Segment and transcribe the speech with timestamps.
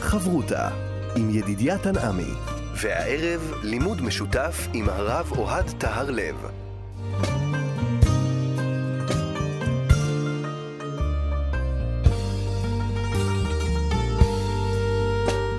[0.00, 0.68] חברותה
[1.16, 2.32] עם ידידיה תנעמי,
[2.82, 6.36] והערב לימוד משותף עם הרב אוהד טהר לב.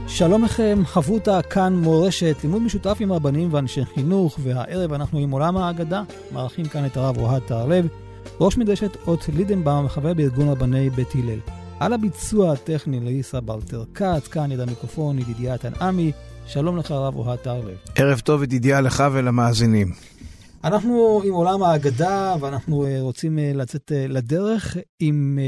[0.07, 5.57] שלום לכם, חברותה כאן מורשת, לימוד משותף עם רבנים ואנשי חינוך, והערב אנחנו עם עולם
[5.57, 7.87] האגדה, מארחים כאן את הרב אוהד טהרלב,
[8.39, 11.58] ראש מדרשת אות לידנבאום וחבר בארגון רבני בית הלל.
[11.79, 16.11] על הביצוע הטכני לאיסה ברטר כץ, כאן יד המיקרופון ידידיה תנעמי,
[16.47, 17.77] שלום לך הרב אוהד טהרלב.
[17.95, 19.91] ערב טוב ידידיה לך ולמאזינים.
[20.63, 25.39] אנחנו עם עולם האגדה, ואנחנו אה, רוצים אה, לצאת אה, לדרך עם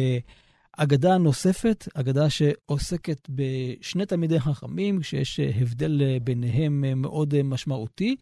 [0.77, 8.15] אגדה נוספת, אגדה שעוסקת בשני תלמידי חכמים, שיש הבדל ביניהם מאוד משמעותי.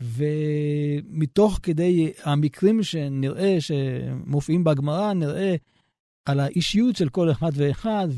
[0.00, 5.54] ומתוך כדי המקרים שנראה, שמופיעים בגמרא, נראה
[6.26, 8.08] על האישיות של כל אחד ואחד,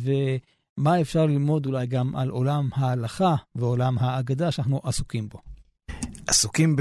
[0.79, 5.39] ומה אפשר ללמוד אולי גם על עולם ההלכה ועולם האגדה שאנחנו עסוקים בו.
[6.27, 6.77] עסוקים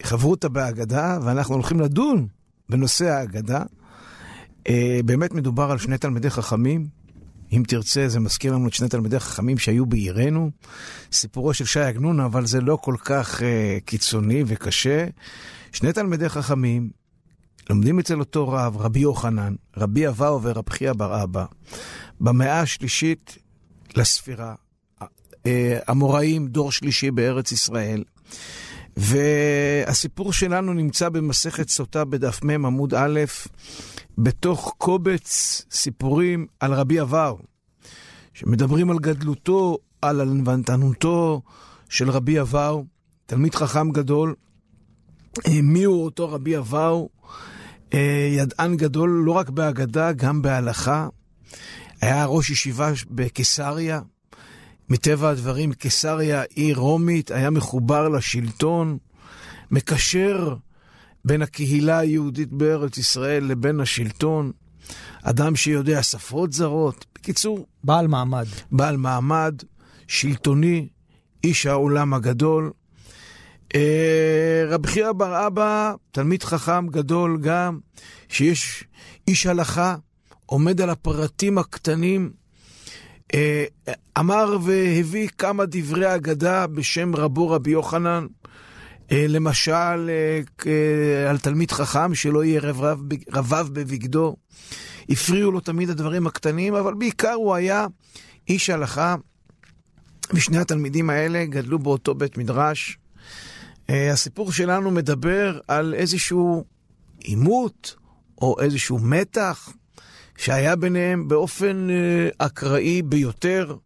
[0.00, 2.26] בחברותא באגדה, ואנחנו הולכים לדון
[2.68, 3.62] בנושא האגדה.
[4.68, 6.88] אה, באמת מדובר על שני תלמידי חכמים.
[7.52, 10.50] אם תרצה, זה מזכיר לנו את שני תלמידי חכמים שהיו בעירנו.
[11.12, 13.44] סיפורו של שי עגנון, אבל זה לא כל כך uh,
[13.84, 15.06] קיצוני וקשה.
[15.72, 16.90] שני תלמידי חכמים
[17.70, 21.44] לומדים אצל אותו רב, רבי יוחנן, רבי אבאו ורב חייא בר אבא,
[22.20, 23.38] במאה השלישית
[23.96, 24.54] לספירה.
[25.46, 28.04] אה, אמוראים, דור שלישי בארץ ישראל.
[28.96, 33.20] והסיפור שלנו נמצא במסכת סוטה בדף מ עמוד א',
[34.18, 37.38] בתוך קובץ סיפורים על רבי אבאו,
[38.34, 41.42] שמדברים על גדלותו, על ענוותנותו
[41.88, 42.84] של רבי אבאו,
[43.26, 44.34] תלמיד חכם גדול.
[45.46, 47.08] אה, מי הוא אותו רבי אבאו?
[47.94, 51.08] אה, ידען גדול לא רק בהגדה, גם בהלכה.
[52.00, 54.00] היה ראש ישיבה בקיסריה.
[54.88, 58.98] מטבע הדברים, קיסריה עיר רומית, היה מחובר לשלטון,
[59.70, 60.54] מקשר
[61.24, 64.52] בין הקהילה היהודית בארץ ישראל לבין השלטון.
[65.22, 67.06] אדם שיודע שפות זרות.
[67.14, 67.66] בקיצור...
[67.84, 68.46] בעל מעמד.
[68.72, 69.54] בעל מעמד,
[70.06, 70.88] שלטוני,
[71.44, 72.70] איש העולם הגדול.
[73.74, 77.78] אה, רב חייא בר אבא, תלמיד חכם גדול גם,
[78.28, 78.84] שיש
[79.28, 79.96] איש הלכה,
[80.46, 82.30] עומד על הפרטים הקטנים,
[83.34, 83.64] אה,
[84.18, 88.26] אמר והביא כמה דברי אגדה בשם רבו רבי יוחנן,
[89.12, 90.10] אה, למשל
[91.28, 92.98] על תלמיד חכם שלא יהיה רבב,
[93.32, 94.36] רבב בבגדו.
[95.08, 97.86] הפריעו לו תמיד הדברים הקטנים, אבל בעיקר הוא היה
[98.48, 99.14] איש הלכה,
[100.34, 102.98] ושני התלמידים האלה גדלו באותו בית מדרש.
[103.90, 106.64] אה, הסיפור שלנו מדבר על איזשהו
[107.18, 107.96] עימות
[108.40, 109.72] או איזשהו מתח
[110.38, 113.76] שהיה ביניהם באופן אה, אקראי ביותר.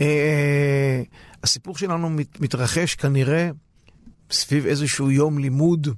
[0.00, 1.02] אה,
[1.42, 2.10] הסיפור שלנו
[2.40, 3.50] מתרחש כנראה
[4.30, 5.88] סביב איזשהו יום לימוד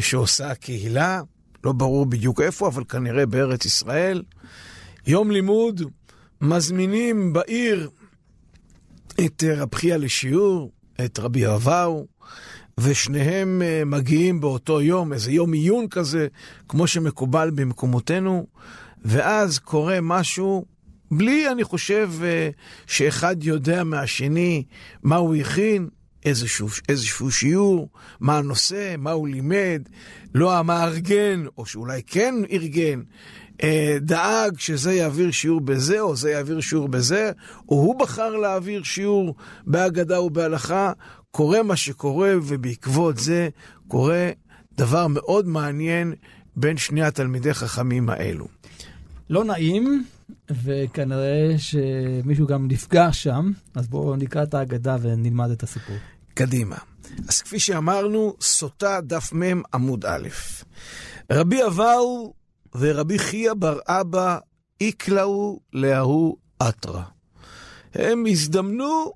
[0.00, 1.22] שעושה הקהילה,
[1.64, 4.22] לא ברור בדיוק איפה, אבל כנראה בארץ ישראל.
[5.06, 5.82] יום לימוד,
[6.40, 7.90] מזמינים בעיר
[9.24, 10.72] את רב חייא לשיעור,
[11.04, 12.06] את רבי אבאו,
[12.78, 16.26] ושניהם אה, מגיעים באותו יום, איזה יום עיון כזה,
[16.68, 18.46] כמו שמקובל במקומותינו,
[19.04, 20.64] ואז קורה משהו,
[21.10, 22.50] בלי, אני חושב, אה,
[22.86, 24.64] שאחד יודע מהשני
[25.02, 25.88] מה הוא הכין,
[26.24, 27.88] איזשהו, איזשהו שיעור,
[28.20, 29.82] מה הנושא, מה הוא לימד,
[30.34, 33.00] לא המארגן, או שאולי כן ארגן,
[34.00, 37.30] דאג שזה יעביר שיעור בזה, או זה יעביר שיעור בזה,
[37.68, 39.34] או הוא בחר להעביר שיעור
[39.66, 40.92] בהגדה ובהלכה,
[41.30, 43.48] קורה מה שקורה, ובעקבות זה
[43.88, 44.30] קורה
[44.76, 46.14] דבר מאוד מעניין
[46.56, 48.48] בין שני התלמידי חכמים האלו.
[49.30, 50.04] לא נעים,
[50.50, 55.96] וכנראה שמישהו גם נפגע שם, אז בואו נקרא את ההגדה ונלמד את הסיפור.
[56.34, 56.76] קדימה.
[57.28, 59.42] אז כפי שאמרנו, סוטה דף מ
[59.74, 60.28] עמוד א'.
[61.32, 62.34] רבי אבאו
[62.74, 64.38] ורבי חייא בר אבא
[64.80, 66.36] איקלעו להוא
[66.68, 67.02] אתרא.
[67.94, 69.12] הם הזדמנו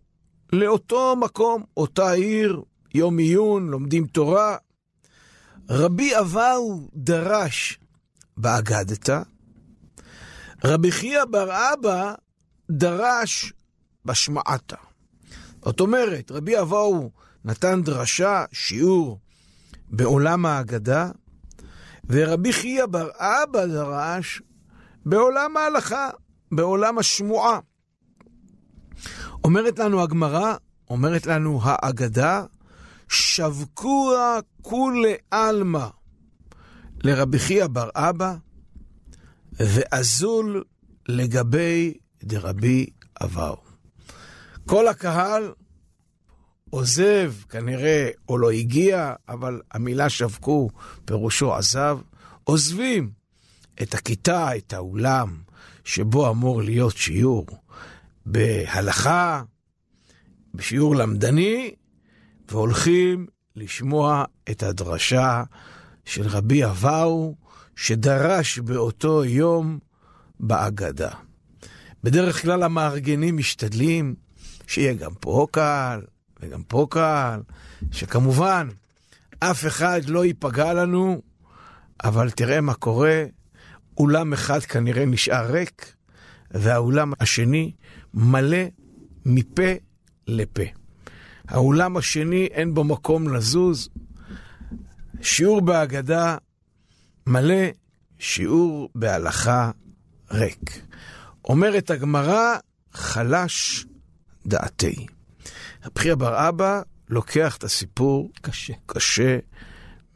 [0.53, 2.63] לאותו מקום, אותה עיר,
[2.95, 4.57] יום עיון, לומדים תורה.
[5.71, 7.79] רבי אבאו דרש
[8.37, 9.23] באגדתא,
[10.65, 12.15] רבי חייא בר אבא
[12.71, 13.53] דרש
[14.05, 14.77] בשמעתא.
[15.65, 17.11] זאת אומרת, רבי אבאו
[17.45, 19.19] נתן דרשה, שיעור,
[19.89, 21.11] בעולם ההגדה,
[22.09, 24.43] ורבי חייא בר אבא דרש
[25.07, 26.11] בעולם ההלכה,
[26.53, 27.59] בעולם השמועה.
[29.45, 30.55] אומרת לנו הגמרא,
[30.91, 32.45] אומרת לנו האגדה,
[33.09, 35.87] שבקוה כולי עלמא
[37.05, 38.35] לרבי חייא בר אבא,
[39.53, 40.65] ואזול
[41.09, 41.95] לגבי
[42.25, 42.87] דרבי
[43.23, 43.57] אבאו.
[44.67, 45.53] כל הקהל
[46.75, 50.71] עוזב, כנראה, או לא הגיע, אבל המילה שבקו,
[51.05, 51.99] פירושו עזב,
[52.45, 53.11] עוזבים
[53.83, 55.37] את הכיתה, את האולם,
[55.85, 57.47] שבו אמור להיות שיעור
[58.27, 59.43] בהלכה,
[60.55, 61.75] בשיעור למדני,
[62.49, 63.27] והולכים
[63.57, 65.43] לשמוע את הדרשה
[66.05, 67.35] של רבי אבאו,
[67.77, 69.79] שדרש באותו יום
[70.41, 71.11] באגדה.
[72.05, 74.15] בדרך כלל המארגנים משתדלים
[74.67, 76.03] שיהיה גם פה קהל
[76.43, 77.41] וגם פה קהל,
[77.93, 78.69] שכמובן
[79.39, 81.23] אף אחד לא ייפגע לנו,
[82.05, 83.25] אבל תראה מה קורה,
[83.99, 85.95] אולם אחד כנראה נשאר ריק,
[86.51, 87.73] והאולם השני
[88.15, 88.65] מלא
[89.27, 89.73] מפה
[90.27, 90.63] לפה.
[91.49, 93.89] האולם השני אין בו מקום לזוז.
[95.23, 96.37] שיעור בהגדה
[97.27, 97.65] מלא,
[98.19, 99.71] שיעור בהלכה
[100.31, 100.81] ריק.
[101.45, 102.57] אומרת הגמרא,
[102.93, 103.87] חלש
[104.47, 105.07] דעתי.
[105.85, 108.73] רבי בר אבא לוקח את הסיפור קשה.
[108.87, 109.39] קשה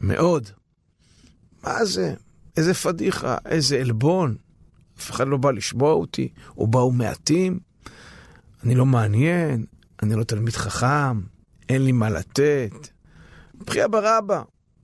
[0.01, 0.49] מאוד.
[1.63, 2.13] מה זה?
[2.57, 4.35] איזה פדיחה, איזה עלבון.
[4.99, 7.59] אף אחד לא בא לשמוע אותי, או באו מעטים.
[8.63, 9.65] אני לא מעניין,
[10.03, 11.21] אני לא תלמיד חכם,
[11.69, 12.71] אין לי מה לתת.
[13.57, 14.41] בחייה ברבא,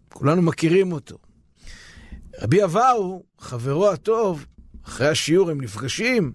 [0.09, 1.18] כולנו מכירים אותו.
[2.41, 4.45] רבי אבאו, חברו הטוב,
[4.86, 6.33] אחרי השיעור הם נפגשים,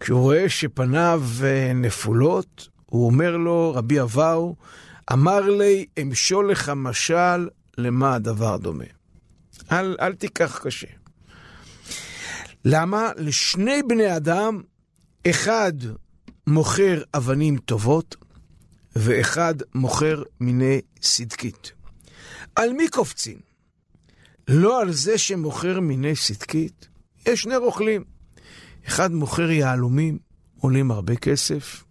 [0.00, 4.56] כשהוא רואה שפניו אה, נפולות, הוא אומר לו, רבי אבאו,
[5.12, 7.48] אמר לי, אמשול לך משל
[7.78, 8.84] למה הדבר דומה.
[9.72, 10.86] אל, אל תיקח קשה.
[12.64, 13.10] למה?
[13.16, 14.60] לשני בני אדם,
[15.30, 15.72] אחד
[16.46, 18.16] מוכר אבנים טובות,
[18.96, 21.72] ואחד מוכר מיני סדקית.
[22.56, 23.38] על מי קופצים?
[24.48, 26.88] לא על זה שמוכר מיני סדקית.
[27.26, 28.04] יש שני רוכלים.
[28.86, 30.18] אחד מוכר יהלומים,
[30.58, 31.84] עולים הרבה כסף.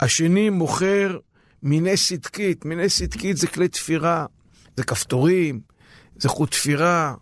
[0.00, 1.18] השני מוכר
[1.62, 2.64] מיני סדקית.
[2.64, 4.26] מיני סדקית זה כלי תפירה,
[4.76, 5.60] זה כפתורים,
[6.16, 7.14] זה חוט תפירה,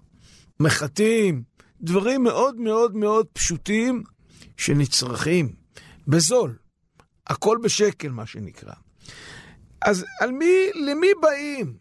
[0.61, 1.43] מחטים,
[1.83, 4.03] דברים מאוד מאוד מאוד פשוטים
[4.57, 5.53] שנצרכים.
[6.09, 6.57] בזול.
[7.27, 8.73] הכל בשקל, מה שנקרא.
[9.83, 11.75] אז על מי, למי באים?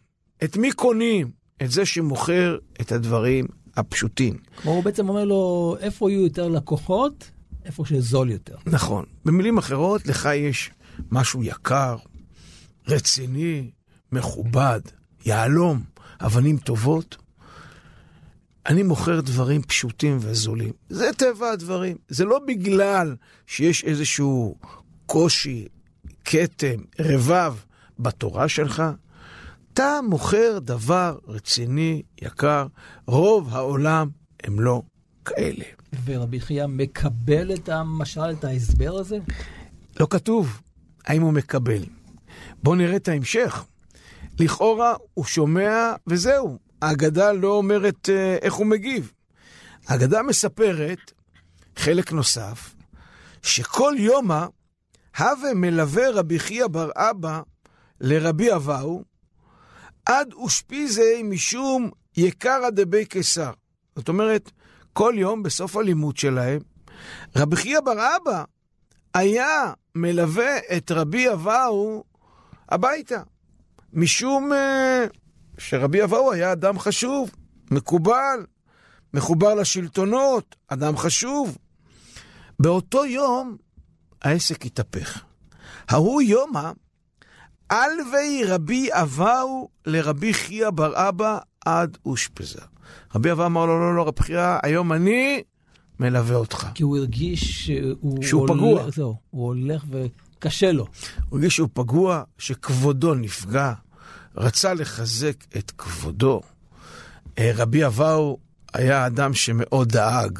[0.44, 1.30] את מי קונים?
[1.62, 3.46] את זה שמוכר את הדברים
[3.76, 4.38] הפשוטים.
[4.56, 7.30] כמו הוא בעצם אומר לו, איפה יהיו יותר לקוחות?
[7.64, 8.56] איפה שזול יותר.
[8.66, 9.04] נכון.
[9.24, 10.70] במילים אחרות, לך יש
[11.10, 11.96] משהו יקר,
[12.88, 13.70] רציני,
[14.12, 14.80] מכובד,
[15.26, 15.82] יהלום,
[16.20, 17.16] אבנים טובות.
[18.66, 20.72] אני מוכר דברים פשוטים וזולים.
[20.88, 21.96] זה טבע הדברים.
[22.08, 23.16] זה לא בגלל
[23.46, 24.56] שיש איזשהו
[25.06, 25.66] קושי,
[26.24, 27.54] כתם, רבב
[27.98, 28.82] בתורה שלך.
[29.74, 32.66] אתה מוכר דבר רציני, יקר.
[33.06, 34.08] רוב העולם
[34.42, 34.82] הם לא
[35.24, 35.64] כאלה.
[36.04, 39.18] ורבי חייא מקבל את המשל, את ההסבר הזה?
[40.00, 40.60] לא כתוב
[41.06, 41.84] האם הוא מקבל.
[42.62, 43.64] בואו נראה את ההמשך.
[44.40, 49.12] לכאורה הוא שומע וזהו, ההגדה לא אומרת אה, איך הוא מגיב.
[49.88, 51.12] ההגדה מספרת,
[51.76, 52.74] חלק נוסף,
[53.42, 54.46] שכל יומא
[55.18, 57.40] הווה מלווה רבי חייא בר אבא
[58.00, 59.04] לרבי אבאו,
[60.06, 63.52] עד אושפיזי משום יקרא דבי קיסר.
[63.96, 64.50] זאת אומרת,
[64.92, 66.60] כל יום בסוף הלימוד שלהם,
[67.36, 68.44] רבי חייא בר אבא
[69.14, 72.04] היה מלווה את רבי אבאו
[72.68, 73.22] הביתה,
[73.92, 74.56] משום uh,
[75.58, 77.30] שרבי אבאו היה אדם חשוב,
[77.70, 78.46] מקובל,
[79.14, 81.58] מחובר לשלטונות, אדם חשוב.
[82.60, 83.56] באותו יום
[84.22, 85.24] העסק התהפך.
[85.88, 86.70] ההוא יומא,
[87.72, 92.60] אלווי רבי אבאו לרבי חייא בר אבא עד אושפזה.
[93.14, 95.42] רבי אבא אמר לו, לא, לא, רבי חייא, היום אני
[96.00, 96.66] מלווה אותך.
[96.74, 98.22] כי הוא הרגיש שהוא...
[98.22, 98.90] שהוא הולך, פגוע.
[98.90, 100.86] זהו, הוא הולך וקשה לו.
[101.28, 103.72] הוא הרגיש שהוא פגוע, שכבודו נפגע,
[104.36, 106.40] רצה לחזק את כבודו.
[107.38, 108.38] אה, רבי אבאו
[108.74, 110.38] היה אדם שמאוד דאג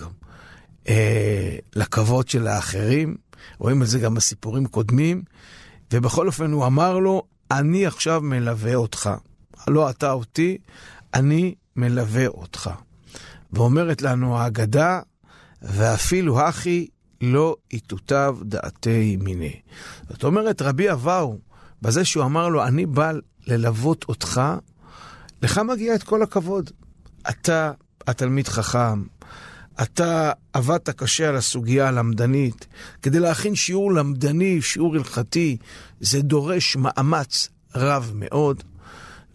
[0.89, 3.17] אה, לכבוד של האחרים,
[3.59, 5.23] רואים את זה גם בסיפורים קודמים,
[5.93, 9.11] ובכל אופן הוא אמר לו, אני עכשיו מלווה אותך.
[9.69, 10.59] לא אתה אותי,
[11.15, 12.71] אני מלווה אותך.
[13.53, 15.01] ואומרת לנו ההגדה,
[15.63, 16.87] ואפילו הכי
[17.21, 19.61] לא יתותב דעתי מיני.
[20.09, 21.39] זאת אומרת, רבי אבאו,
[21.83, 23.13] בזה שהוא אמר לו, אני בא
[23.47, 24.41] ללוות אותך,
[25.43, 26.71] לך מגיע את כל הכבוד.
[27.31, 27.73] אתה
[28.07, 29.03] התלמיד חכם,
[29.83, 32.67] אתה עבדת קשה על הסוגיה הלמדנית.
[33.03, 35.57] כדי להכין שיעור למדני, שיעור הלכתי,
[36.01, 38.63] זה דורש מאמץ רב מאוד,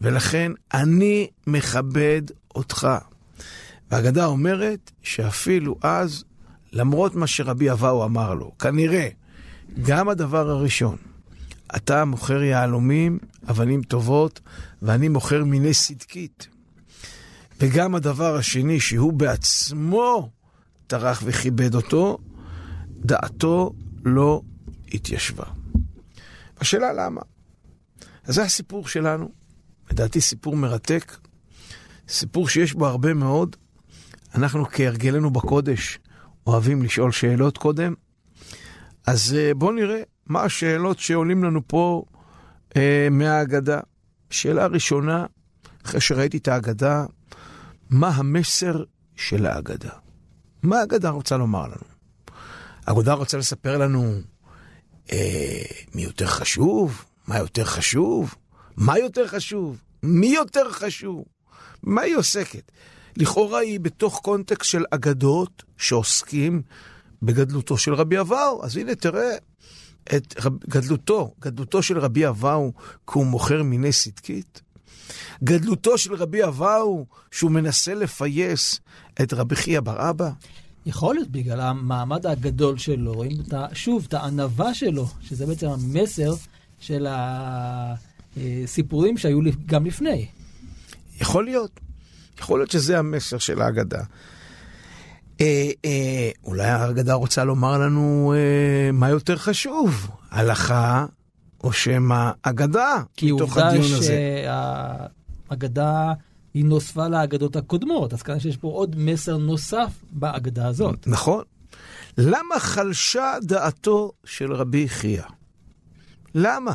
[0.01, 2.21] ולכן אני מכבד
[2.55, 2.87] אותך.
[3.95, 6.23] והאגדה אומרת שאפילו אז
[6.71, 9.09] למרות מה שרבי אבאו אמר לו, כנראה,
[9.81, 10.97] גם הדבר הראשון,
[11.75, 14.39] אתה מוכר יהלומים, אבנים טובות,
[14.81, 16.47] ואני מוכר מיני סדקית.
[17.59, 20.29] וגם הדבר השני, שהוא בעצמו
[20.87, 22.17] טרח וכיבד אותו,
[22.89, 23.73] דעתו
[24.05, 24.41] לא
[24.93, 25.45] התיישבה.
[26.59, 27.21] השאלה למה?
[28.23, 29.31] אז זה הסיפור שלנו.
[29.91, 31.17] לדעתי סיפור מרתק,
[32.07, 33.55] סיפור שיש בו הרבה מאוד.
[34.35, 35.99] אנחנו כהרגלנו בקודש
[36.47, 37.93] אוהבים לשאול שאלות קודם,
[39.07, 42.03] אז אה, בואו נראה מה השאלות שעולים לנו פה
[42.75, 43.79] אה, מהאגדה.
[44.29, 45.25] שאלה ראשונה,
[45.85, 47.05] אחרי שראיתי את האגדה,
[47.89, 48.83] מה המסר
[49.15, 49.89] של האגדה?
[50.63, 51.95] מה האגדה רוצה לומר לנו?
[52.87, 54.13] האגדה רוצה לספר לנו
[55.11, 55.63] אה,
[55.95, 57.05] מי יותר חשוב?
[57.27, 58.35] מה יותר חשוב?
[58.77, 59.81] מה יותר חשוב?
[60.03, 61.25] מי יותר חשוב?
[61.83, 62.71] מה היא עוסקת?
[63.17, 66.61] לכאורה היא בתוך קונטקסט של אגדות שעוסקים
[67.21, 68.65] בגדלותו של רבי אבאו.
[68.65, 69.35] אז הנה, תראה
[70.15, 74.61] את רב, גדלותו, גדלותו של רבי אבאו, כי הוא מוכר מיני סדקית.
[75.43, 78.79] גדלותו של רבי אבאו, שהוא מנסה לפייס
[79.21, 80.29] את רבי חייא בר אבא.
[80.85, 85.67] יכול להיות בגלל המעמד הגדול שלו, רואים את ה, שוב, את הענווה שלו, שזה בעצם
[85.67, 86.33] המסר
[86.79, 87.07] של
[88.37, 90.27] הסיפורים שהיו גם לפני.
[91.21, 91.79] יכול להיות.
[92.39, 94.03] יכול להיות שזה המסר של ההגדה.
[95.41, 101.05] אה, אה, אולי ההגדה רוצה לומר לנו אה, מה יותר חשוב, הלכה
[101.63, 104.07] או שמא אגדה, מתוך הדיון הזה.
[104.07, 104.83] כי עובדה
[105.49, 106.13] שהאגדה
[106.53, 111.07] היא נוספה לאגדות הקודמות, אז כנראה שיש פה עוד מסר נוסף באגדה הזאת.
[111.07, 111.43] נכון.
[112.17, 115.23] למה חלשה דעתו של רבי חייא?
[116.35, 116.73] למה?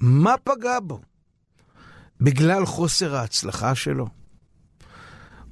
[0.00, 1.00] מה פגע בו?
[2.20, 4.17] בגלל חוסר ההצלחה שלו?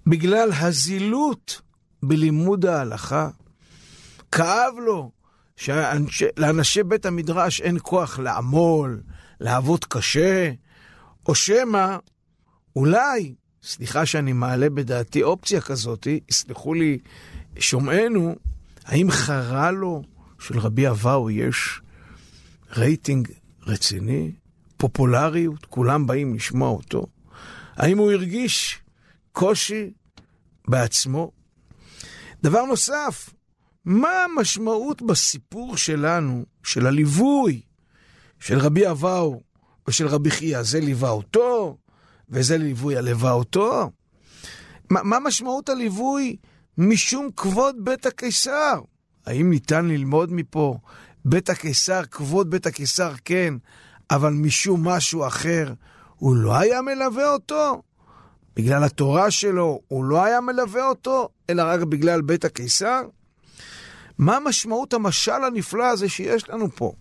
[0.07, 1.61] בגלל הזילות
[2.03, 3.29] בלימוד ההלכה?
[4.33, 5.11] כאב לו
[5.57, 9.03] שלאנשי בית המדרש אין כוח לעמול,
[9.41, 10.53] לעבוד קשה,
[11.29, 11.97] או שמא
[12.77, 16.99] אולי, סליחה שאני מעלה בדעתי אופציה כזאת, יסלחו לי
[17.59, 18.37] שומענו,
[18.85, 20.03] האם חרה לו
[20.39, 21.81] של רבי אבאו יש
[22.77, 23.29] רייטינג
[23.67, 24.33] רציני,
[24.77, 27.07] פופולריות, כולם באים לשמוע אותו?
[27.77, 28.79] האם הוא הרגיש
[29.37, 29.91] קושי
[30.69, 31.31] בעצמו?
[32.43, 33.31] דבר נוסף,
[33.85, 37.61] מה המשמעות בסיפור שלנו, של הליווי
[38.41, 39.41] של רבי אבאו
[39.89, 40.63] ושל רבי חייא?
[40.63, 41.77] זה ליווה אותו,
[42.29, 43.91] וזה ליווי הלווה אותו?
[44.91, 46.37] מה, מה משמעות הליווי
[46.79, 48.81] משום כבוד בית הקיסר?
[49.27, 50.79] האם ניתן ללמוד מפה
[51.25, 53.55] בית הקיסר, כבוד בית הקיסר כן,
[54.11, 55.73] אבל משום משהו אחר
[56.17, 57.83] הוא לא היה מלווה אותו?
[58.57, 63.03] בגלל התורה שלו הוא לא היה מלווה אותו, אלא רק בגלל בית הקיסר?
[64.19, 66.93] מה משמעות המשל הנפלא הזה שיש לנו פה?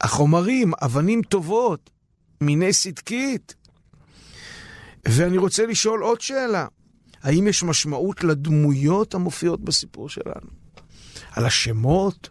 [0.00, 1.90] החומרים, אבנים טובות,
[2.40, 3.54] מיני סדקית,
[5.08, 6.66] ואני רוצה לשאול עוד שאלה.
[7.22, 10.50] האם יש משמעות לדמויות המופיעות בסיפור שלנו?
[11.32, 12.28] על השמות,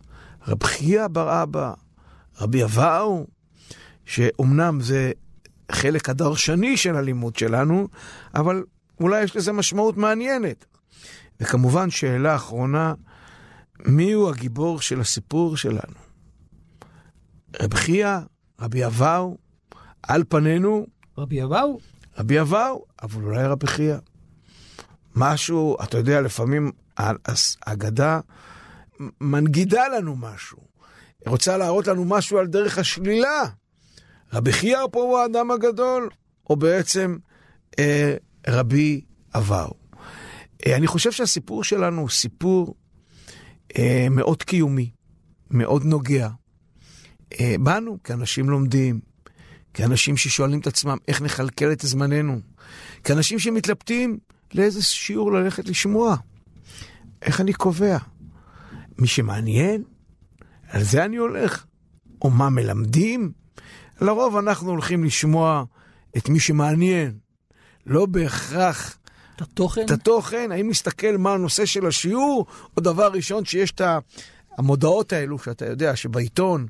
[0.47, 1.73] רב חייא בר אבא,
[2.41, 3.27] רבי אבאו,
[4.05, 5.11] שאומנם זה
[5.71, 7.87] חלק הדרשני של הלימוד שלנו,
[8.35, 8.63] אבל
[8.99, 10.65] אולי יש לזה משמעות מעניינת.
[11.39, 12.93] וכמובן, שאלה אחרונה,
[13.85, 15.95] מיהו הגיבור של הסיפור שלנו?
[17.61, 18.17] רב חייא,
[18.59, 19.37] רבי אבאו,
[20.03, 20.87] על פנינו...
[21.17, 21.79] רבי אבאו?
[22.17, 23.97] רבי אבאו, אבל אולי רבי חייא.
[25.15, 28.19] משהו, אתה יודע, לפעמים האגדה
[29.21, 30.57] מנגידה לנו משהו.
[31.25, 33.43] היא רוצה להראות לנו משהו על דרך השלילה.
[34.35, 36.09] רבי חייא פה הוא האדם הגדול,
[36.49, 37.17] או בעצם
[37.79, 38.15] אה,
[38.47, 39.01] רבי
[39.35, 39.73] אבאו.
[40.65, 42.75] אה, אני חושב שהסיפור שלנו הוא סיפור
[43.77, 44.91] אה, מאוד קיומי,
[45.51, 46.29] מאוד נוגע.
[47.39, 48.99] אה, בנו, כאנשים לומדים,
[49.73, 52.39] כאנשים ששואלים את עצמם איך נכלכל את זמננו,
[53.03, 54.17] כאנשים שמתלבטים
[54.53, 56.15] לאיזה שיעור ללכת לשמוע.
[57.21, 57.97] איך אני קובע?
[58.97, 59.83] מי שמעניין,
[60.67, 61.65] על זה אני הולך.
[62.21, 63.31] או מה מלמדים?
[64.01, 65.63] לרוב אנחנו הולכים לשמוע
[66.17, 67.13] את מי שמעניין,
[67.85, 68.97] לא בהכרח
[69.35, 69.85] את התוכן?
[69.85, 72.45] את התוכן, האם נסתכל מה הנושא של השיעור,
[72.77, 73.81] או דבר ראשון שיש את
[74.57, 76.67] המודעות האלו, שאתה יודע, שבעיתון,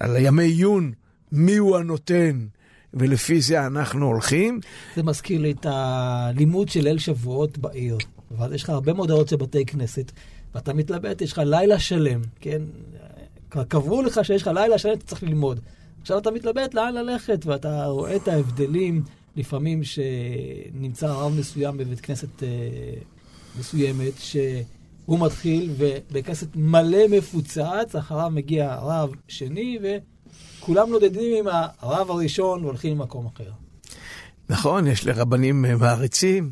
[0.00, 0.92] על הימי עיון,
[1.32, 2.46] מי הוא הנותן,
[2.94, 4.60] ולפי זה אנחנו הולכים.
[4.96, 7.98] זה מזכיר לי את הלימוד של ליל שבועות בעיר.
[8.38, 10.12] ואז יש לך הרבה מודעות של בתי כנסת,
[10.54, 12.62] ואתה מתלבט, יש לך לילה שלם, כן?
[13.68, 15.60] קבעו לך שיש לך לילה שלם, אתה צריך ללמוד.
[16.02, 19.02] עכשיו אתה מתלבט לאן ללכת, ואתה רואה את ההבדלים
[19.36, 22.48] לפעמים שנמצא רב מסוים בבית כנסת אה,
[23.58, 24.12] מסוימת,
[25.06, 32.98] הוא מתחיל, ובכסת מלא מפוצץ, אחריו מגיע רב שני, וכולם נודדים עם הרב הראשון והולכים
[32.98, 33.50] למקום אחר.
[34.50, 36.50] נכון, יש לרבנים מעריצים,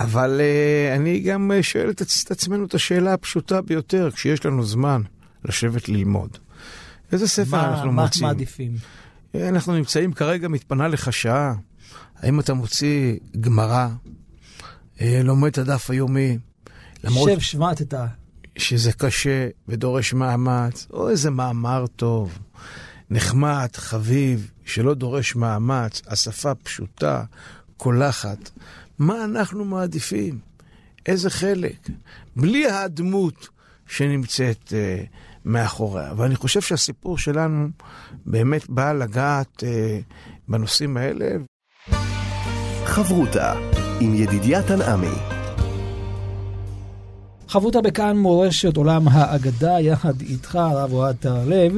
[0.00, 5.02] אבל uh, אני גם שואל את עצמנו את השאלה הפשוטה ביותר, כשיש לנו זמן
[5.44, 6.38] לשבת ללמוד.
[7.12, 8.24] איזה ספר מה, אנחנו מה מוצאים?
[8.24, 8.76] מה מעדיפים?
[9.34, 11.54] אנחנו נמצאים כרגע, מתפנה לך שעה.
[12.16, 13.88] האם אתה מוציא גמרא,
[15.00, 16.38] אה, לומד את הדף היומי,
[17.04, 17.30] למרות...
[17.30, 18.06] שב שמעת את ה...
[18.58, 22.38] שזה קשה ודורש מאמץ, או איזה מאמר טוב,
[23.10, 27.24] נחמד, חביב, שלא דורש מאמץ, השפה פשוטה,
[27.76, 28.50] קולחת.
[28.98, 30.38] מה אנחנו מעדיפים?
[31.06, 31.88] איזה חלק?
[32.36, 33.48] בלי הדמות
[33.86, 35.06] שנמצאת uh,
[35.48, 36.12] מאחוריה.
[36.16, 37.68] ואני חושב שהסיפור שלנו
[38.26, 39.66] באמת בא לגעת uh,
[40.48, 41.26] בנושאים האלה.
[42.84, 43.54] חברותה
[44.00, 45.38] עם ידידיה תנעמי
[47.48, 51.72] חברותה בכאן מורשת עולם האגדה יחד איתך, הרב אוהד טהרלב,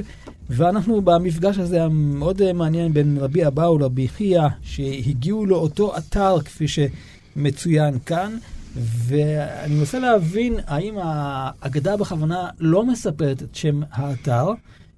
[0.51, 7.99] ואנחנו במפגש הזה המאוד מעניין בין רבי אבאו לרבי חייא, שהגיעו לאותו אתר כפי שמצוין
[8.07, 8.37] כאן,
[8.77, 14.49] ואני מנסה להבין האם האגדה בכוונה לא מספרת את שם האתר,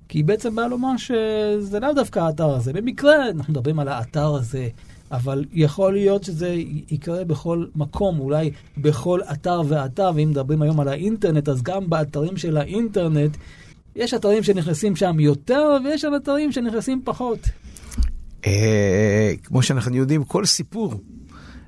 [0.09, 2.73] כי היא בעצם באה לומר שזה לאו דווקא האתר הזה.
[2.73, 4.69] במקרה אנחנו מדברים על האתר הזה
[5.13, 6.55] אבל יכול להיות שזה
[6.91, 12.37] יקרה בכל מקום, אולי בכל אתר ואתר, ואם מדברים היום על האינטרנט, אז גם באתרים
[12.37, 13.37] של האינטרנט,
[13.97, 17.39] יש אתרים שנכנסים שם יותר, ויש שם אתרים שנכנסים פחות.
[18.47, 20.95] אה, כמו שאנחנו יודעים, כל סיפור,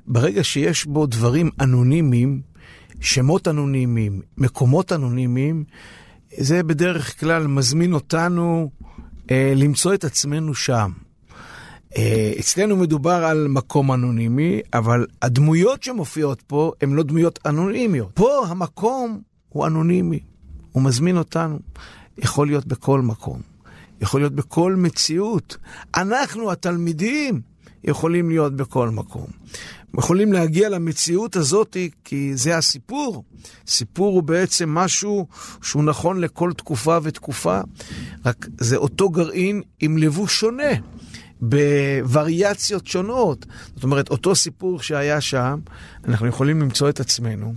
[0.07, 2.41] ברגע שיש בו דברים אנונימיים,
[3.01, 5.63] שמות אנונימיים, מקומות אנונימיים,
[6.37, 8.69] זה בדרך כלל מזמין אותנו
[9.31, 10.91] אה, למצוא את עצמנו שם.
[11.97, 18.11] אה, אצלנו מדובר על מקום אנונימי, אבל הדמויות שמופיעות פה הן לא דמויות אנונימיות.
[18.13, 20.19] פה המקום הוא אנונימי,
[20.71, 21.59] הוא מזמין אותנו.
[22.17, 23.41] יכול להיות בכל מקום,
[24.01, 25.57] יכול להיות בכל מציאות.
[25.95, 27.41] אנחנו, התלמידים,
[27.87, 29.27] יכולים להיות בכל מקום.
[29.97, 33.23] יכולים להגיע למציאות הזאת כי זה הסיפור.
[33.67, 35.27] סיפור הוא בעצם משהו
[35.61, 37.61] שהוא נכון לכל תקופה ותקופה,
[38.25, 40.73] רק זה אותו גרעין עם לבוש שונה.
[41.41, 43.45] בווריאציות שונות.
[43.75, 45.59] זאת אומרת, אותו סיפור שהיה שם,
[46.07, 47.53] אנחנו יכולים למצוא את עצמנו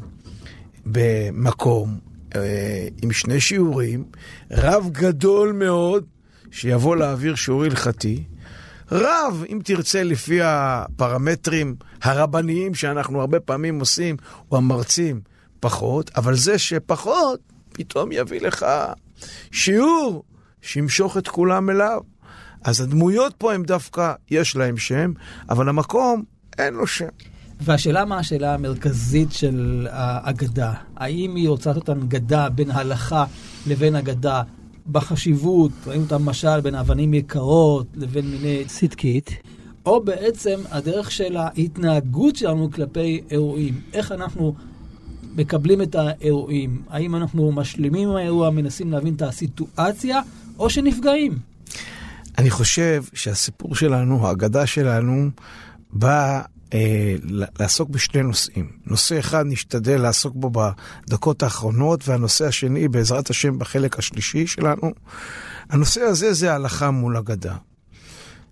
[0.86, 1.98] במקום
[2.36, 4.04] אה, עם שני שיעורים,
[4.50, 6.04] רב גדול מאוד
[6.50, 8.24] שיבוא להעביר שיעור הלכתי.
[8.92, 14.16] רב, אם תרצה, לפי הפרמטרים הרבניים שאנחנו הרבה פעמים עושים,
[14.52, 15.20] או המרצים,
[15.60, 17.40] פחות, אבל זה שפחות,
[17.72, 18.66] פתאום יביא לך
[19.50, 20.24] שיעור
[20.62, 22.00] שימשוך את כולם אליו.
[22.64, 25.12] אז הדמויות פה הם דווקא, יש להם שם,
[25.50, 26.22] אבל המקום,
[26.58, 27.08] אין לו שם.
[27.60, 30.72] והשאלה מה השאלה המרכזית של האגדה?
[30.96, 33.24] האם היא רוצה לעשות אגדה בין הלכה
[33.66, 34.42] לבין אגדה
[34.88, 39.30] בחשיבות, ראינו את המשל בין אבנים יקרות לבין מיני צדקית,
[39.86, 43.80] או בעצם הדרך של ההתנהגות שלנו כלפי אירועים.
[43.92, 44.54] איך אנחנו
[45.36, 46.82] מקבלים את האירועים?
[46.90, 50.20] האם אנחנו משלימים עם האירוע, מנסים להבין את הסיטואציה,
[50.58, 51.38] או שנפגעים?
[52.38, 55.30] אני חושב שהסיפור שלנו, האגדה שלנו,
[55.92, 56.42] בא
[56.74, 57.14] אה,
[57.58, 58.70] לעסוק בשני נושאים.
[58.86, 64.92] נושא אחד נשתדל לעסוק בו בדקות האחרונות, והנושא השני, בעזרת השם, בחלק השלישי שלנו.
[65.70, 67.56] הנושא הזה זה הלכה מול אגדה.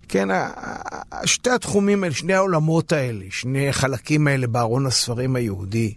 [0.07, 0.27] כן,
[1.25, 5.93] שתי התחומים האלה, שני העולמות האלה, שני החלקים האלה בארון הספרים היהודי,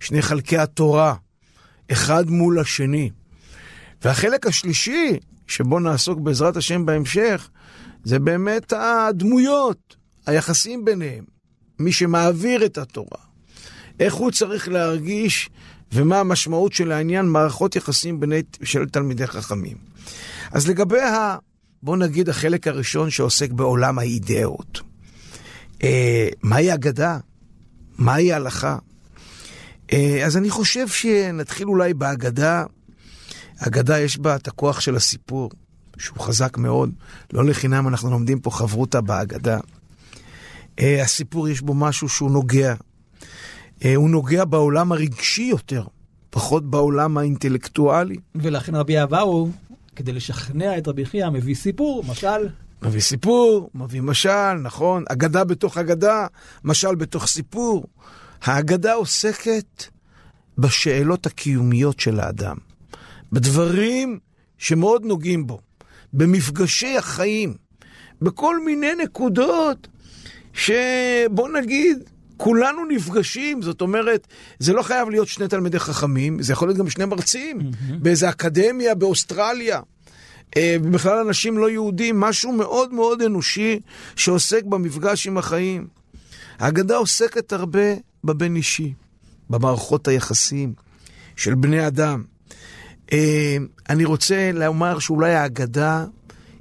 [0.00, 1.14] שני חלקי התורה,
[1.92, 3.10] אחד מול השני.
[4.02, 7.50] והחלק השלישי שבו נעסוק בעזרת השם בהמשך,
[8.04, 9.96] זה באמת הדמויות,
[10.26, 11.24] היחסים ביניהם,
[11.80, 13.18] מי שמעביר את התורה.
[14.00, 15.50] איך הוא צריך להרגיש
[15.92, 19.76] ומה המשמעות של העניין, מערכות יחסים ביני, של תלמידי חכמים.
[20.52, 21.36] אז לגבי ה...
[21.82, 24.80] בוא נגיד החלק הראשון שעוסק בעולם האידאות.
[25.82, 27.18] אה, מהי אגדה?
[27.98, 28.78] מהי הלכה?
[29.92, 32.64] אה, אז אני חושב שנתחיל אולי בהגדה
[33.66, 35.50] אגדה יש בה את הכוח של הסיפור,
[35.98, 36.90] שהוא חזק מאוד.
[37.32, 39.58] לא לחינם אנחנו לומדים פה חברותה באגדה.
[40.76, 42.74] Uh, הסיפור יש בו משהו שהוא נוגע.
[42.74, 45.84] Uh, הוא נוגע בעולם הרגשי יותר,
[46.30, 48.16] פחות בעולם האינטלקטואלי.
[48.34, 49.48] ולכן רבי אבאו,
[49.96, 52.48] כדי לשכנע את רבי חייא, מביא סיפור, משל.
[52.82, 56.26] מביא סיפור, מביא משל, נכון, אגדה בתוך אגדה,
[56.64, 57.86] משל בתוך סיפור.
[58.42, 59.84] האגדה עוסקת
[60.58, 62.56] בשאלות הקיומיות של האדם.
[63.32, 64.18] בדברים
[64.58, 65.60] שמאוד נוגעים בו,
[66.12, 67.54] במפגשי החיים,
[68.22, 69.88] בכל מיני נקודות
[70.52, 71.98] שבוא נגיד,
[72.36, 74.26] כולנו נפגשים, זאת אומרת,
[74.58, 77.94] זה לא חייב להיות שני תלמידי חכמים, זה יכול להיות גם שני מרצים, mm-hmm.
[77.98, 79.80] באיזה אקדמיה באוסטרליה.
[80.56, 83.80] אה, בכלל אנשים לא יהודים, משהו מאוד מאוד אנושי
[84.16, 85.86] שעוסק במפגש עם החיים.
[86.58, 88.94] ההגדה עוסקת הרבה בבין אישי,
[89.50, 90.72] במערכות היחסים
[91.36, 92.22] של בני אדם.
[93.12, 93.56] אה,
[93.88, 96.04] אני רוצה לומר שאולי ההגדה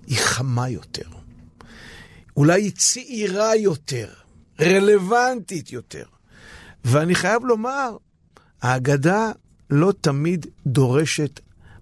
[0.07, 1.18] היא חמה יותר.
[2.39, 4.09] אולי היא צעירה יותר,
[4.61, 6.03] רלוונטית יותר.
[6.85, 7.97] ואני חייב לומר,
[8.61, 9.31] ההגדה
[9.69, 11.39] לא תמיד דורשת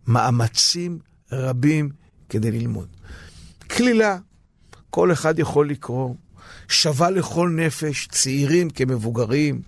[0.08, 1.00] מאמצים
[1.32, 1.90] רבים
[2.30, 2.88] כדי ללמוד.
[3.70, 4.18] כלילה,
[4.90, 6.16] כל אחד יכול לקרוא,
[6.68, 9.62] שווה לכל נפש, צעירים כמבוגרים,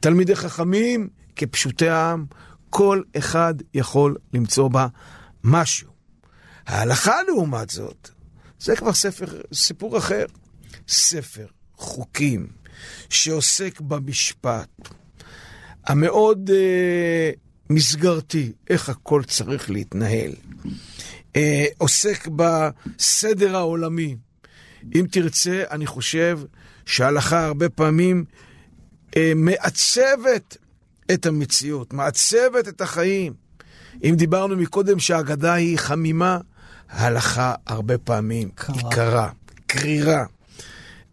[0.00, 2.26] תלמידי חכמים כפשוטי העם,
[2.70, 4.86] כל אחד יכול למצוא בה
[5.44, 5.90] משהו.
[6.66, 8.10] ההלכה, לעומת זאת,
[8.64, 10.24] זה כבר ספר, סיפור אחר.
[10.88, 11.46] ספר
[11.76, 12.46] חוקים
[13.10, 14.68] שעוסק במשפט
[15.86, 17.30] המאוד אה,
[17.70, 20.32] מסגרתי, איך הכל צריך להתנהל.
[21.36, 24.16] אה, עוסק בסדר העולמי.
[24.94, 26.40] אם תרצה, אני חושב
[26.86, 28.24] שההלכה הרבה פעמים
[29.16, 30.56] אה, מעצבת
[31.14, 33.32] את המציאות, מעצבת את החיים.
[34.04, 36.38] אם דיברנו מקודם שהאגדה היא חמימה,
[36.94, 38.74] ההלכה הרבה פעמים קרה.
[38.76, 39.28] היא קרה,
[39.66, 40.24] קרירה.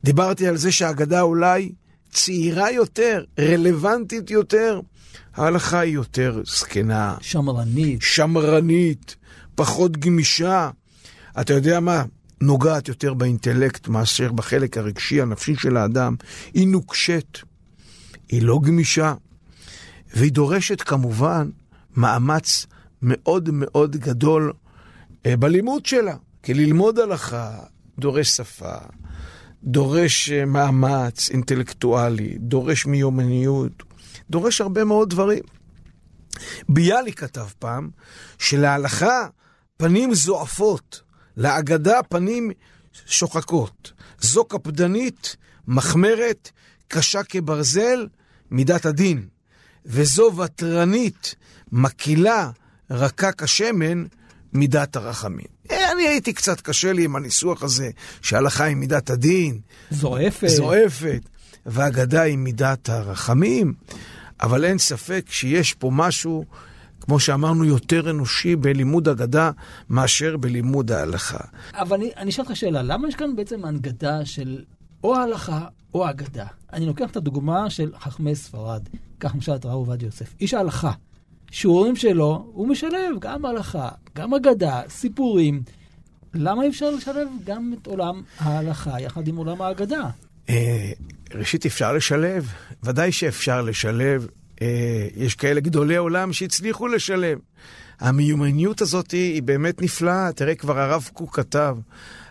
[0.03, 1.71] דיברתי על זה שהאגדה אולי
[2.11, 4.79] צעירה יותר, רלוונטית יותר.
[5.35, 7.15] ההלכה היא יותר זקנה.
[7.21, 8.01] שמרנית.
[8.01, 9.15] שמרנית,
[9.55, 10.69] פחות גמישה.
[11.41, 12.03] אתה יודע מה?
[12.41, 16.15] נוגעת יותר באינטלקט מאשר בחלק הרגשי הנפשי של האדם.
[16.53, 17.37] היא נוקשת,
[18.29, 19.13] היא לא גמישה,
[20.13, 21.49] והיא דורשת כמובן
[21.95, 22.65] מאמץ
[23.01, 24.53] מאוד מאוד גדול
[25.27, 26.15] בלימוד שלה.
[26.43, 27.59] כי ללמוד הלכה
[27.99, 28.75] דורש שפה,
[29.63, 33.83] דורש אה, מאמץ אינטלקטואלי, דורש מיומניות,
[34.29, 35.43] דורש הרבה מאוד דברים.
[36.69, 37.89] ביאליק כתב פעם
[38.37, 39.27] שלהלכה
[39.77, 41.01] פנים זועפות,
[41.37, 42.51] לאגדה פנים
[43.05, 43.91] שוחקות.
[44.21, 45.35] זו קפדנית,
[45.67, 46.51] מחמרת,
[46.87, 48.07] קשה כברזל,
[48.51, 49.27] מידת הדין.
[49.85, 51.35] וזו ותרנית,
[51.71, 52.51] מקילה,
[52.91, 54.03] רכה כשמן,
[54.53, 55.45] מידת הרחמים.
[55.71, 57.89] אה, אני הייתי קצת קשה לי עם הניסוח הזה,
[58.21, 59.59] שהלכה היא מידת הדין.
[59.91, 60.47] זועפת.
[60.47, 61.21] זועפת.
[61.65, 63.73] והאגדה היא מידת הרחמים,
[64.41, 66.45] אבל אין ספק שיש פה משהו,
[67.01, 69.51] כמו שאמרנו, יותר אנושי בלימוד אגדה
[69.89, 71.43] מאשר בלימוד ההלכה.
[71.73, 74.63] אבל אני, אני אשאל אותך שאלה, למה יש כאן בעצם הנגדה של
[75.03, 76.45] או ההלכה או האגדה?
[76.73, 78.81] אני לוקח את הדוגמה של חכמי ספרד,
[79.19, 80.91] כך למשל את הרב עובדיה יוסף, איש ההלכה.
[81.51, 85.61] שיעורים שלו, הוא משלב גם הלכה, גם אגדה, סיפורים.
[86.33, 90.09] למה אי אפשר לשלב גם את עולם ההלכה יחד עם עולם האגדה?
[90.49, 90.91] אה,
[91.35, 92.47] ראשית, אפשר לשלב,
[92.83, 94.27] ודאי שאפשר לשלב.
[94.61, 97.39] אה, יש כאלה גדולי עולם שהצליחו לשלב.
[97.99, 100.31] המיומניות הזאת היא באמת נפלאה.
[100.31, 101.77] תראה, כבר הרב קוק כתב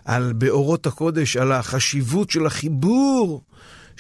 [0.05, 3.43] על באורות הקודש, על החשיבות של החיבור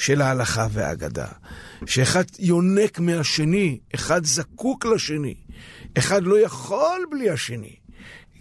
[0.01, 1.27] של ההלכה והאגדה.
[1.87, 5.35] שאחד יונק מהשני, אחד זקוק לשני,
[5.99, 7.77] אחד לא יכול בלי השני.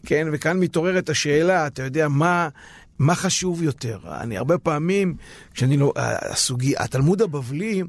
[0.05, 2.49] כן, וכאן מתעוררת השאלה, אתה יודע, מה,
[2.99, 3.99] מה חשוב יותר?
[4.05, 5.15] אני הרבה פעמים,
[5.53, 5.93] כשאני לא...
[5.95, 7.83] הסוגי, התלמוד הבבלי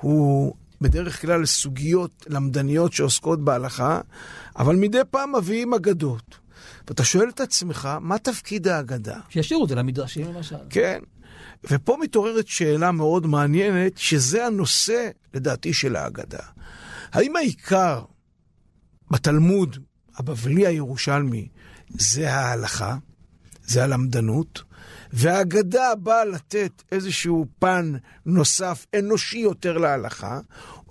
[0.00, 4.00] הוא בדרך כלל סוגיות למדניות שעוסקות בהלכה,
[4.56, 6.38] אבל מדי פעם מביאים אגדות.
[6.88, 9.16] ואתה שואל את עצמך, מה תפקיד האגדה?
[9.28, 10.56] שישאירו את זה למדרשים למשל.
[10.70, 10.98] כן.
[11.64, 16.42] ופה מתעוררת שאלה מאוד מעניינת, שזה הנושא, לדעתי, של ההגדה.
[17.12, 18.02] האם העיקר
[19.10, 19.76] בתלמוד
[20.16, 21.48] הבבלי הירושלמי
[21.90, 22.96] זה ההלכה,
[23.64, 24.62] זה הלמדנות,
[25.12, 27.92] והאגדה באה לתת איזשהו פן
[28.26, 30.40] נוסף, אנושי יותר להלכה,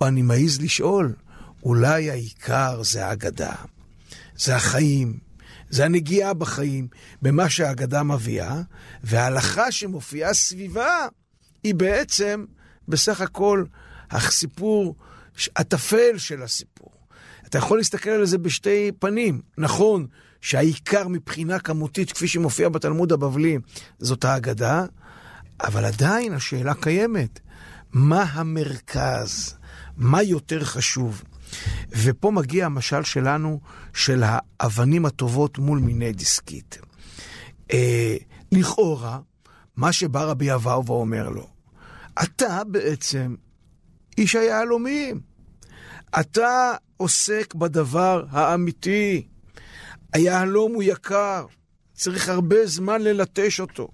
[0.00, 1.14] או אני מעז לשאול,
[1.62, 3.54] אולי העיקר זה האגדה,
[4.36, 5.18] זה החיים,
[5.70, 6.88] זה הנגיעה בחיים,
[7.22, 8.60] במה שהאגדה מביאה,
[9.04, 11.06] וההלכה שמופיעה סביבה
[11.64, 12.44] היא בעצם
[12.88, 13.64] בסך הכל
[14.10, 14.94] הסיפור
[15.56, 16.90] הטפל של הסיפור.
[17.46, 19.40] אתה יכול להסתכל על זה בשתי פנים.
[19.58, 20.06] נכון
[20.40, 23.58] שהעיקר מבחינה כמותית, כפי שמופיע בתלמוד הבבלי,
[23.98, 24.84] זאת האגדה,
[25.60, 27.40] אבל עדיין השאלה קיימת.
[27.92, 29.56] מה המרכז?
[29.96, 31.22] מה יותר חשוב?
[31.90, 33.60] ופה מגיע המשל שלנו
[33.94, 36.78] של האבנים הטובות מול מיני דיסקית.
[37.72, 38.16] אה,
[38.52, 39.18] לכאורה,
[39.76, 41.48] מה שבא רבי אבאו ואומר לו,
[42.22, 43.34] אתה בעצם
[44.18, 45.20] איש היהלומים.
[46.20, 49.26] אתה עוסק בדבר האמיתי.
[50.12, 51.46] היהלום הוא יקר,
[51.94, 53.88] צריך הרבה זמן ללטש אותו.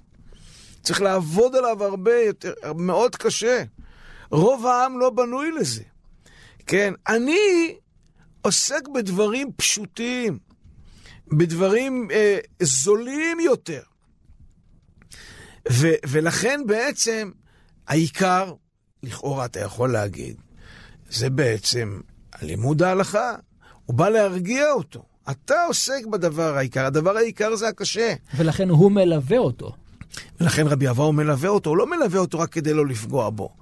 [0.83, 3.63] צריך לעבוד עליו הרבה יותר, מאוד קשה.
[4.31, 5.83] רוב העם לא בנוי לזה.
[6.67, 7.75] כן, אני
[8.43, 10.39] עוסק בדברים פשוטים,
[11.33, 13.83] בדברים אה, זולים יותר.
[15.73, 17.31] ו- ולכן בעצם
[17.89, 18.53] העיקר,
[19.03, 20.37] לכאורה אתה יכול להגיד,
[21.11, 22.01] זה בעצם
[22.43, 23.35] לימוד ההלכה.
[23.87, 25.05] הוא בא להרגיע אותו.
[25.31, 28.15] אתה עוסק בדבר העיקר, הדבר העיקר זה הקשה.
[28.37, 29.73] ולכן הוא מלווה אותו.
[30.41, 33.57] ולכן רבי אבאו מלווה אותו, הוא לא מלווה אותו רק כדי לא לפגוע בו.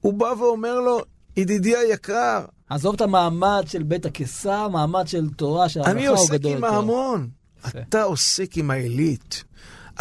[0.00, 1.00] הוא בא ואומר לו,
[1.36, 6.32] ידידי היקר, עזוב את המעמד של בית הקיסר, מעמד של תורה, שההלכה אני הוא עוסק
[6.32, 6.74] גדול עם יותר.
[6.74, 7.28] ההמון.
[7.66, 7.78] יפה.
[7.88, 9.44] אתה עוסק עם העילית.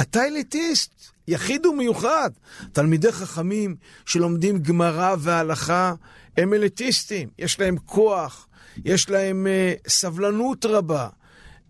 [0.02, 0.94] אתה אליטיסט,
[1.28, 2.30] יחיד ומיוחד.
[2.72, 5.94] תלמידי חכמים שלומדים גמרא והלכה
[6.38, 7.30] הם אליטיסטים.
[7.40, 8.48] יש להם כוח,
[8.86, 11.08] יש להם uh, סבלנות רבה.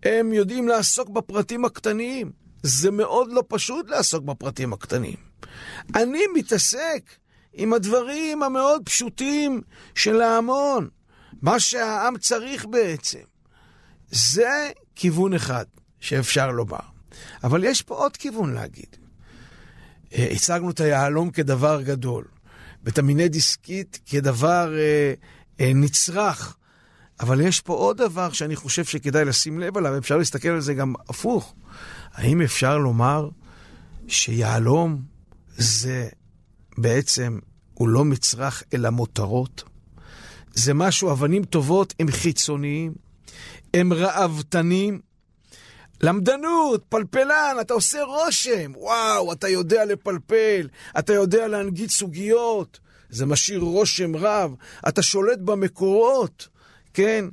[0.02, 2.30] הם יודעים לעסוק בפרטים הקטנים.
[2.62, 5.16] זה מאוד לא פשוט לעסוק בפרטים הקטנים.
[5.94, 7.02] אני מתעסק
[7.52, 9.60] עם הדברים המאוד פשוטים
[9.94, 10.88] של ההמון.
[11.42, 13.18] מה שהעם צריך בעצם.
[14.10, 15.64] זה כיוון אחד
[16.00, 16.78] שאפשר לומר.
[17.44, 18.96] אבל יש פה עוד כיוון להגיד.
[20.14, 22.24] אה, הצגנו את היהלום כדבר גדול,
[22.84, 25.14] ואת המיני דיסקית כדבר אה,
[25.60, 26.56] אה, נצרך.
[27.20, 30.74] אבל יש פה עוד דבר שאני חושב שכדאי לשים לב עליו, אפשר להסתכל על זה
[30.74, 31.54] גם הפוך.
[32.12, 33.28] האם אפשר לומר
[34.08, 35.02] שיהלום
[35.56, 36.08] זה
[36.78, 37.38] בעצם,
[37.74, 39.64] הוא לא מצרך אלא מותרות?
[40.54, 42.94] זה משהו, אבנים טובות הם חיצוניים,
[43.74, 45.00] הם ראוותנים.
[46.02, 48.72] למדנות, פלפלן, אתה עושה רושם.
[48.76, 52.80] וואו, אתה יודע לפלפל, אתה יודע להנגיד סוגיות.
[53.10, 54.54] זה משאיר רושם רב.
[54.88, 56.48] אתה שולט במקורות,
[56.94, 57.24] כן?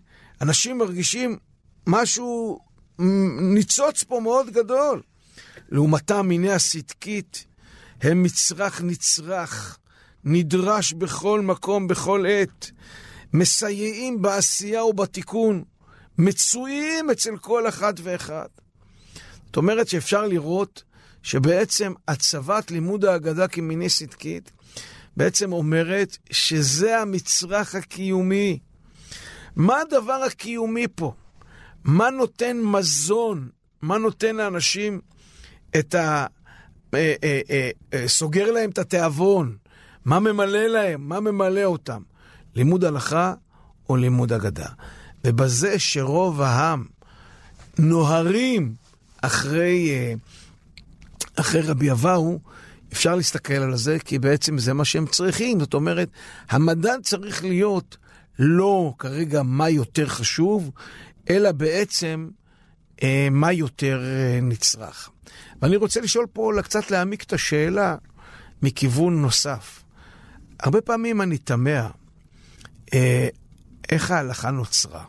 [0.42, 1.38] אנשים מרגישים
[1.88, 2.60] משהו,
[3.54, 5.02] ניצוץ פה מאוד גדול.
[5.70, 7.46] לעומתם, מיני הסדקית
[8.02, 9.78] הם מצרך נצרך,
[10.24, 12.72] נדרש בכל מקום, בכל עת.
[13.34, 15.64] מסייעים בעשייה ובתיקון.
[16.18, 18.48] מצויים אצל כל אחד ואחד.
[19.46, 20.84] זאת אומרת שאפשר לראות
[21.24, 24.52] שבעצם הצבת לימוד ההגדה כמיני סדקית
[25.18, 28.60] בעצם אומרת שזה המצרך הקיומי.
[29.56, 31.14] מה הדבר הקיומי פה?
[31.84, 33.50] מה נותן מזון?
[33.82, 35.02] מה נותן לאנשים
[35.80, 36.26] את ה...
[36.94, 39.56] אה, אה, אה, אה, סוגר להם את התיאבון?
[40.06, 41.10] מה ממלא להם?
[41.10, 42.02] מה ממלא אותם?
[42.56, 43.34] לימוד הלכה
[43.90, 44.68] או לימוד אגדה?
[45.24, 46.86] ובזה שרוב העם
[47.78, 48.74] נוהרים
[49.22, 50.14] אחרי, אה,
[51.36, 52.40] אחרי רבי אבאו,
[52.94, 55.60] אפשר להסתכל על זה, כי בעצם זה מה שהם צריכים.
[55.60, 56.10] זאת אומרת,
[56.50, 57.98] המדד צריך להיות
[58.40, 60.72] לא כרגע מה יותר חשוב,
[61.30, 62.30] אלא בעצם
[63.04, 65.10] אה, מה יותר אה, נצרך.
[65.62, 67.96] ואני רוצה לשאול פה, קצת להעמיק את השאלה
[68.62, 69.84] מכיוון נוסף.
[70.60, 71.90] הרבה פעמים אני תמה,
[72.94, 73.28] אה,
[73.90, 75.06] איך ההלכה נוצרה?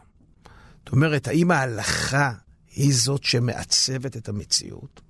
[0.79, 2.33] זאת אומרת, האם ההלכה
[2.75, 5.01] היא זאת שמעצבת את המציאות?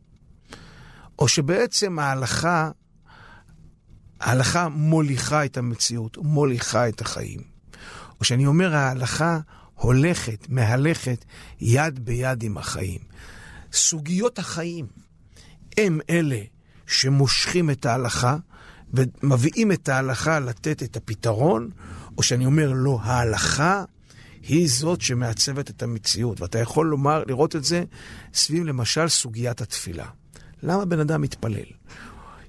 [1.19, 2.71] או שבעצם ההלכה,
[4.21, 7.41] ההלכה מוליכה את המציאות, מוליכה את החיים.
[8.21, 9.41] או שאני אומר, ההלכה
[9.75, 11.25] הולכת, מהלכת
[11.61, 13.01] יד ביד עם החיים.
[13.73, 14.87] סוגיות החיים
[15.79, 16.41] הם אלה
[16.87, 18.37] שמושכים את ההלכה
[18.95, 21.71] ומביאים את ההלכה לתת את הפתרון,
[22.19, 23.85] או שאני אומר, לא, ההלכה
[24.43, 26.41] היא זאת שמעצבת את המציאות.
[26.41, 27.85] ואתה יכול לומר, לראות את זה
[28.35, 30.07] סביב למשל סוגיית התפילה.
[30.63, 31.67] למה בן אדם מתפלל?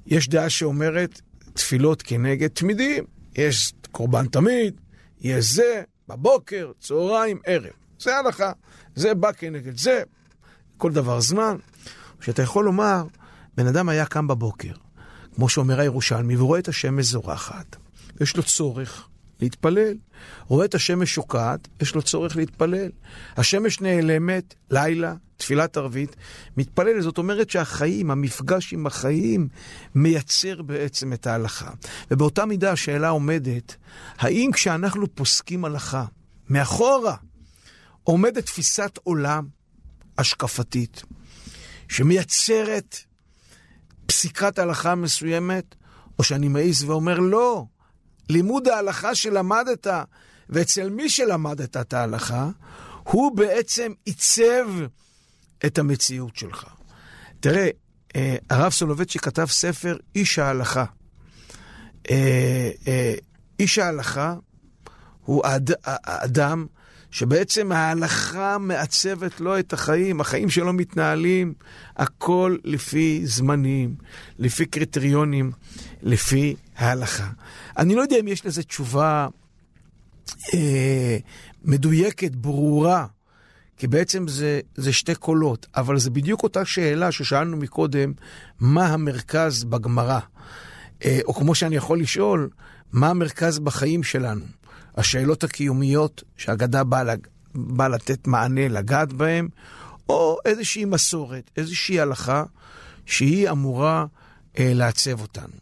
[0.05, 1.21] יש דעה שאומרת
[1.53, 3.03] תפילות כנגד תמידים.
[3.35, 4.81] יש קורבן תמיד,
[5.21, 7.71] יש זה, בבוקר, צהריים, ערב.
[7.99, 8.51] זה הלכה.
[8.95, 10.03] זה בא כנגד זה,
[10.77, 11.57] כל דבר זמן.
[12.21, 13.03] שאתה יכול לומר,
[13.57, 14.73] בן אדם היה קם בבוקר,
[15.35, 17.75] כמו שאומר הירושלמי, ורואה את השמש זורחת.
[18.21, 19.07] יש לו צורך
[19.41, 19.93] להתפלל.
[20.47, 22.89] רואה את השמש שוקעת, יש לו צורך להתפלל.
[23.37, 26.15] השמש נעלמת, לילה, תפילת ערבית,
[26.57, 27.01] מתפלל.
[27.01, 29.47] זאת אומרת שהחיים, המפגש עם החיים,
[29.95, 31.71] מייצר בעצם את ההלכה.
[32.11, 33.75] ובאותה מידה השאלה עומדת,
[34.17, 36.05] האם כשאנחנו פוסקים הלכה,
[36.49, 37.15] מאחורה
[38.03, 39.47] עומדת תפיסת עולם
[40.17, 41.03] השקפתית,
[41.91, 42.97] שמייצרת
[44.05, 45.75] פסיקת הלכה מסוימת,
[46.19, 47.65] או שאני מעז ואומר לא,
[48.29, 49.87] לימוד ההלכה שלמדת,
[50.49, 52.49] ואצל מי שלמדת את ההלכה,
[53.03, 54.67] הוא בעצם עיצב
[55.65, 56.65] את המציאות שלך.
[57.39, 57.69] תראה,
[58.15, 60.85] אה, הרב סולובייצ'יק כתב ספר איש ההלכה.
[62.09, 63.13] אה, אה,
[63.59, 64.35] איש ההלכה
[65.21, 66.65] הוא האד, האדם
[67.11, 71.53] שבעצם ההלכה מעצבת לו את החיים, החיים שלו מתנהלים,
[71.97, 73.95] הכל לפי זמנים,
[74.39, 75.51] לפי קריטריונים,
[76.01, 77.29] לפי ההלכה.
[77.77, 79.27] אני לא יודע אם יש לזה תשובה
[80.53, 81.17] אה,
[81.63, 83.05] מדויקת, ברורה,
[83.77, 88.13] כי בעצם זה, זה שתי קולות, אבל זה בדיוק אותה שאלה ששאלנו מקודם,
[88.59, 90.19] מה המרכז בגמרא?
[91.05, 92.49] אה, או כמו שאני יכול לשאול,
[92.91, 94.45] מה המרכז בחיים שלנו?
[94.97, 97.15] השאלות הקיומיות שהאגדה באה
[97.55, 99.47] בא לתת מענה, לגעת בהן,
[100.09, 102.43] או איזושהי מסורת, איזושהי הלכה
[103.05, 104.05] שהיא אמורה
[104.59, 105.53] אה, לעצב אותנו.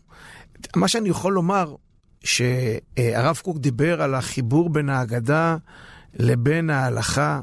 [0.76, 1.76] מה שאני יכול לומר,
[2.24, 5.58] שהרב קוק דיבר על החיבור בין האגדה
[6.14, 7.42] לבין ההלכה,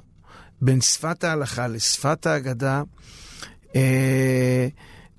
[0.61, 2.83] בין שפת ההלכה לשפת האגדה,
[3.77, 4.69] אה,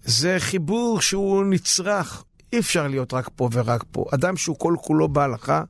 [0.03, 4.05] זה חיבור שהוא נצרך, אי אפשר להיות רק פה ורק פה.
[4.13, 5.63] אדם שהוא כל כולו בהלכה,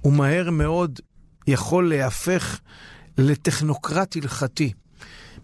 [0.00, 1.00] הוא מהר מאוד
[1.46, 2.60] יכול להיהפך
[3.18, 4.72] לטכנוקרט הלכתי.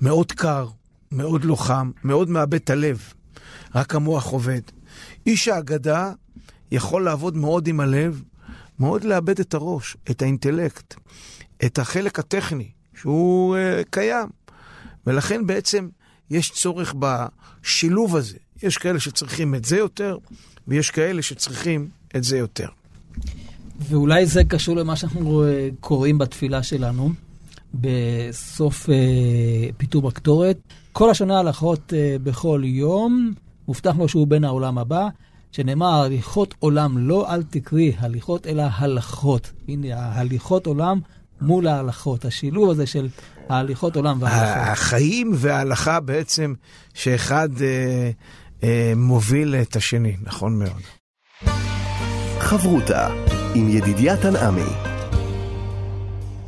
[0.01, 0.69] מאוד קר,
[1.13, 3.13] מאוד לוחם, מאוד מאבד את הלב.
[3.75, 4.61] רק המוח עובד.
[5.27, 6.13] איש האגדה
[6.71, 8.23] יכול לעבוד מאוד עם הלב,
[8.79, 10.95] מאוד לאבד את הראש, את האינטלקט,
[11.65, 14.29] את החלק הטכני, שהוא uh, קיים.
[15.07, 15.89] ולכן בעצם
[16.31, 18.39] יש צורך בשילוב הזה.
[18.63, 20.17] יש כאלה שצריכים את זה יותר,
[20.69, 22.69] ויש כאלה שצריכים את זה יותר.
[23.81, 27.13] ואולי זה קשור למה שאנחנו אה, קוראים בתפילה שלנו,
[27.75, 28.93] בסוף uh,
[29.77, 30.59] פיתור בקטורת.
[30.93, 33.33] כל השנה הלכות uh, בכל יום,
[33.69, 35.09] מובטח לו שהוא בן העולם הבא,
[35.53, 39.53] שנאמר, הליכות עולם לא אל תקרי הליכות, אלא הלכות.
[39.69, 41.01] הנה, ההליכות עולם
[41.41, 43.09] מול ההלכות, השילוב הזה של
[43.49, 44.73] ההליכות עולם וההלכות.
[44.73, 46.55] החיים וההלכה בעצם,
[46.95, 48.11] שאחד אה, אה,
[48.97, 50.83] מוביל את השני, נכון מאוד.
[52.39, 53.09] חברותה
[53.55, 54.93] עם ידידיה תנעמי.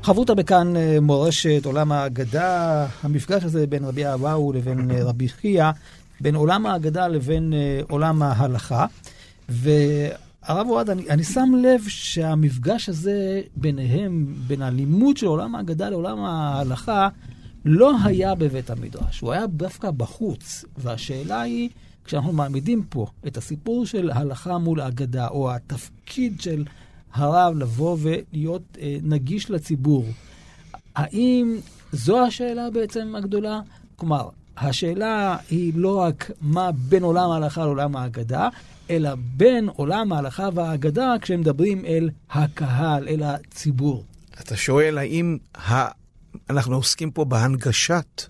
[0.02, 5.70] חברותה בכאן אה, מורשת עולם האגדה, המפגש הזה בין רבי אבאו לבין אה, רבי חייא,
[6.20, 8.86] בין עולם האגדה לבין אה, עולם ההלכה.
[9.48, 16.18] והרב אוהד, אני, אני שם לב שהמפגש הזה ביניהם, בין הלימוד של עולם האגדה לעולם
[16.18, 17.08] ההלכה,
[17.64, 20.64] לא היה בבית המדרש, הוא היה דווקא בחוץ.
[20.78, 21.68] והשאלה היא,
[22.04, 26.64] כשאנחנו מעמידים פה את הסיפור של הלכה מול אגדה, או התפקיד של
[27.12, 30.04] הרב לבוא ולהיות אה, נגיש לציבור,
[30.96, 31.56] האם
[31.92, 33.60] זו השאלה בעצם הגדולה?
[33.96, 38.48] כלומר, השאלה היא לא רק מה בין עולם ההלכה לעולם האגדה,
[38.90, 44.04] אלא בין עולם ההלכה והאגדה כשהם מדברים אל הקהל, אל הציבור.
[44.40, 45.88] אתה שואל האם ה...
[46.50, 48.22] אנחנו עוסקים פה בהנגשת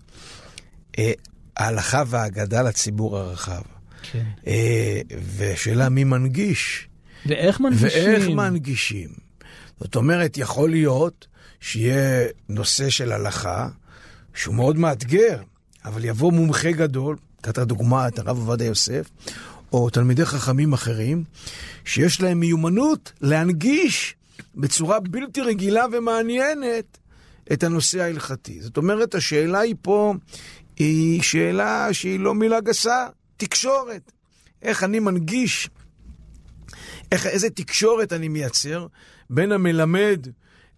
[0.99, 1.13] אה,
[1.57, 3.63] ההלכה והאגדה לציבור הרחב.
[4.13, 4.25] כן.
[4.47, 5.01] אה,
[5.37, 6.89] ושאלה מי מנגיש.
[7.27, 7.89] ואיך מנגישים?
[8.05, 9.09] ואיך מנגישים.
[9.81, 11.27] זאת אומרת, יכול להיות
[11.61, 13.69] שיהיה נושא של הלכה
[14.35, 15.43] שהוא מאוד מאתגר,
[15.85, 19.11] אבל יבוא מומחה גדול, נתת דוגמה את הרב עובדיה יוסף,
[19.73, 21.25] או תלמידי חכמים אחרים,
[21.85, 24.15] שיש להם מיומנות להנגיש
[24.55, 26.99] בצורה בלתי רגילה ומעניינת
[27.53, 28.61] את הנושא ההלכתי.
[28.61, 30.15] זאת אומרת, השאלה היא פה
[30.77, 33.07] היא שאלה שהיא לא מילה גסה,
[33.37, 34.13] תקשורת.
[34.63, 35.71] איך אני מנגיש,
[37.13, 38.87] איך, איזה תקשורת אני מייצר
[39.31, 40.27] בין המלמד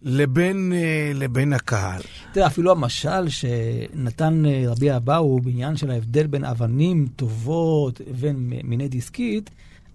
[0.01, 2.01] לבין, אה, לבין הקהל.
[2.33, 8.87] תראה, אפילו המשל שנתן אה, רבי אבאו בעניין של ההבדל בין אבנים טובות לבין מיני
[8.87, 9.49] דיסקית,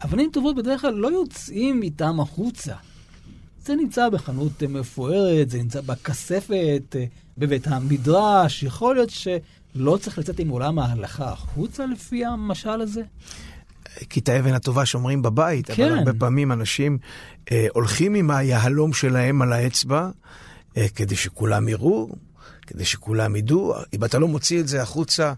[0.05, 2.75] אבנים טובות בדרך כלל לא יוצאים איתם החוצה.
[3.65, 7.05] זה נמצא בחנות מפוארת, זה נמצא בכספת, אה,
[7.39, 9.11] בבית המדרש, יכול להיות
[9.75, 13.03] שלא צריך לצאת עם עולם ההלכה החוצה לפי המשל הזה?
[14.11, 15.85] כי את האבן הטובה שומרים בבית, כן.
[15.85, 16.99] אבל הרבה פעמים אנשים
[17.53, 20.11] אה, הולכים עם היהלום שלהם על האצבע,
[20.77, 22.09] אה, כדי שכולם יראו,
[22.67, 23.75] כדי שכולם ידעו.
[23.93, 25.33] אם אתה לא מוציא את זה החוצה,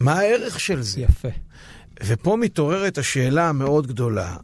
[0.00, 1.00] מה הערך של זה?
[1.00, 1.28] יפה.
[2.04, 4.36] ופה מתעוררת השאלה המאוד גדולה.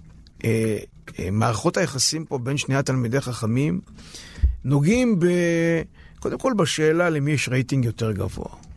[0.45, 0.79] אה,
[1.19, 3.81] אה, מערכות היחסים פה בין שני התלמידי חכמים
[4.65, 5.27] נוגעים ב...
[6.19, 8.70] קודם כל בשאלה למי יש רייטינג יותר גבוה.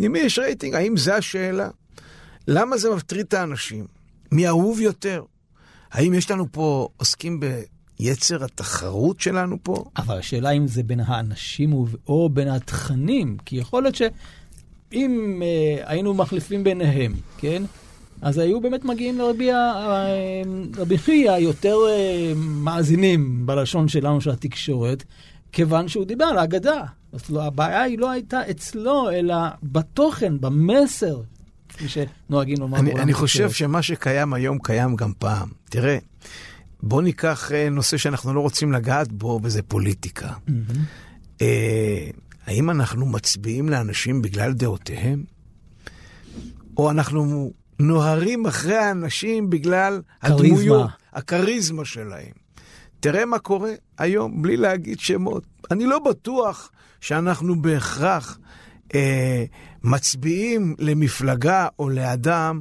[0.00, 0.74] למי יש רייטינג?
[0.74, 1.68] האם זו השאלה?
[2.48, 3.86] למה זה מטריד את האנשים?
[4.32, 5.22] מי אהוב יותר?
[5.92, 7.40] האם יש לנו פה, עוסקים
[8.00, 9.84] ביצר התחרות שלנו פה?
[9.96, 11.72] אבל השאלה אם זה בין האנשים
[12.08, 17.62] או בין התכנים, כי יכול להיות שאם אה, היינו מחליפים ביניהם, כן?
[18.22, 25.04] אז היו באמת מגיעים לרבי אה, חייא יותר אה, מאזינים בלשון שלנו של התקשורת,
[25.52, 26.82] כיוון שהוא דיבר על האגדה.
[27.12, 31.20] אז לא, הבעיה היא לא הייתה אצלו, אלא בתוכן, במסר
[31.68, 32.78] כפי שנוהגים לומר.
[32.78, 35.48] אני, אני חושב שמה שקיים היום קיים גם פעם.
[35.70, 35.98] תראה,
[36.82, 40.28] בוא ניקח אה, נושא שאנחנו לא רוצים לגעת בו, וזה פוליטיקה.
[40.28, 40.52] Mm-hmm.
[41.42, 42.10] אה,
[42.46, 45.24] האם אנחנו מצביעים לאנשים בגלל דעותיהם?
[46.76, 50.36] או אנחנו נוהרים אחרי האנשים בגלל כריזמה.
[50.36, 52.32] הדמויות, הכריזמה שלהם.
[53.00, 55.44] תראה מה קורה היום, בלי להגיד שמות.
[55.70, 56.70] אני לא בטוח
[57.00, 58.38] שאנחנו בהכרח
[58.94, 59.44] אה,
[59.82, 62.60] מצביעים למפלגה או לאדם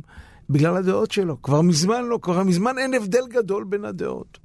[0.50, 1.42] בגלל הדעות שלו.
[1.42, 4.38] כבר מזמן לא, כבר מזמן אין הבדל גדול בין הדעות.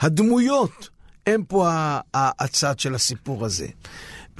[0.00, 0.88] הדמויות
[1.26, 1.68] הם פה
[2.14, 3.66] הצד של הסיפור הזה.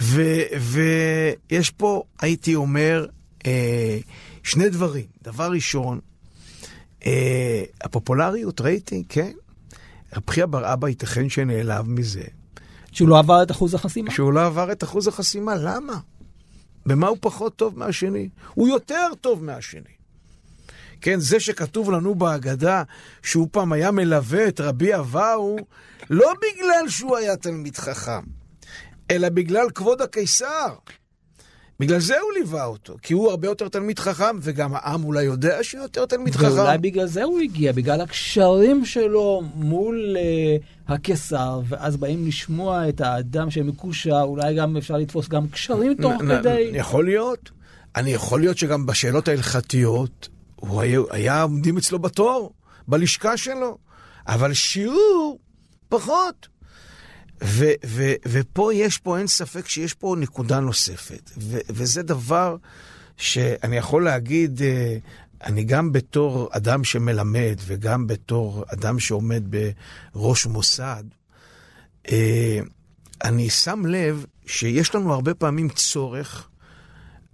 [0.00, 3.06] ו- ויש פה, הייתי אומר,
[3.46, 3.98] אה,
[4.42, 5.04] שני דברים.
[5.22, 6.00] דבר ראשון,
[7.06, 9.32] אה, הפופולריות, רייטינג, כן.
[10.16, 12.24] רב חייא בר אבא ייתכן שנעלב מזה,
[12.92, 14.10] שהוא לא עבר את אחוז החסימה.
[14.10, 15.54] שהוא לא עבר את אחוז החסימה.
[15.54, 15.98] למה?
[16.86, 18.28] במה הוא פחות טוב מהשני?
[18.54, 19.92] הוא יותר טוב מהשני.
[21.00, 22.82] כן, זה שכתוב לנו בהגדה
[23.22, 25.56] שהוא פעם היה מלווה את רבי אבאו,
[26.10, 28.22] לא בגלל שהוא היה תלמיד חכם,
[29.10, 30.74] אלא בגלל כבוד הקיסר.
[31.80, 35.58] בגלל זה הוא ליווה אותו, כי הוא הרבה יותר תלמיד חכם, וגם העם אולי יודע
[35.62, 36.46] שהוא יותר תלמיד חכם.
[36.46, 43.00] ואולי בגלל זה הוא הגיע, בגלל הקשרים שלו מול uh, הקיסר, ואז באים לשמוע את
[43.00, 46.70] האדם שמקושר, אולי גם אפשר לתפוס גם קשרים תוך כדי.
[46.72, 47.50] יכול להיות.
[47.96, 52.52] אני יכול להיות שגם בשאלות ההלכתיות, הוא היה, היה עומדים אצלו בתור,
[52.88, 53.78] בלשכה שלו,
[54.26, 55.38] אבל שיעור,
[55.88, 56.51] פחות.
[57.44, 61.30] ו, ו, ופה יש פה, אין ספק שיש פה נקודה נוספת.
[61.38, 62.56] ו, וזה דבר
[63.16, 64.96] שאני יכול להגיד, אה,
[65.44, 69.42] אני גם בתור אדם שמלמד וגם בתור אדם שעומד
[70.14, 71.04] בראש מוסד,
[72.10, 72.60] אה,
[73.24, 76.48] אני שם לב שיש לנו הרבה פעמים צורך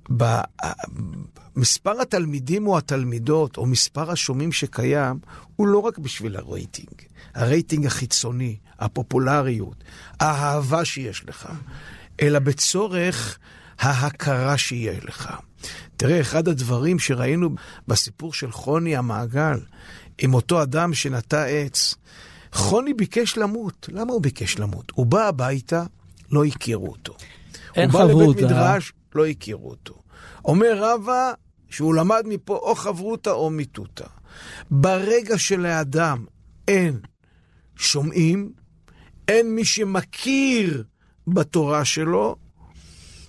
[0.09, 5.19] במספר התלמידים או התלמידות, או מספר השומעים שקיים,
[5.57, 7.03] הוא לא רק בשביל הרייטינג.
[7.35, 9.85] הרייטינג החיצוני, הפופולריות,
[10.21, 11.49] האהבה שיש לך,
[12.23, 13.39] אלא בצורך
[13.79, 15.31] ההכרה שיהיה לך.
[15.97, 17.51] תראה, אחד הדברים שראינו
[17.89, 19.61] בסיפור של חוני המעגל,
[20.19, 21.95] עם אותו אדם שנטע עץ,
[22.53, 23.89] חוני ביקש למות.
[23.93, 24.93] למה הוא ביקש למות?
[24.95, 25.85] הוא בא הביתה,
[26.31, 27.17] לא הכירו אותו.
[27.77, 28.45] אין הוא בא לבית חברותא.
[28.45, 30.03] מדרש, לא הכירו אותו.
[30.45, 31.33] אומר רבא
[31.71, 34.07] שהוא למד מפה או חברותא או מיתותא.
[34.71, 36.25] ברגע שלאדם
[36.69, 37.01] אין
[37.77, 38.53] שומעים,
[39.29, 40.85] אין מי שמכיר
[41.27, 42.37] בתורה שלו,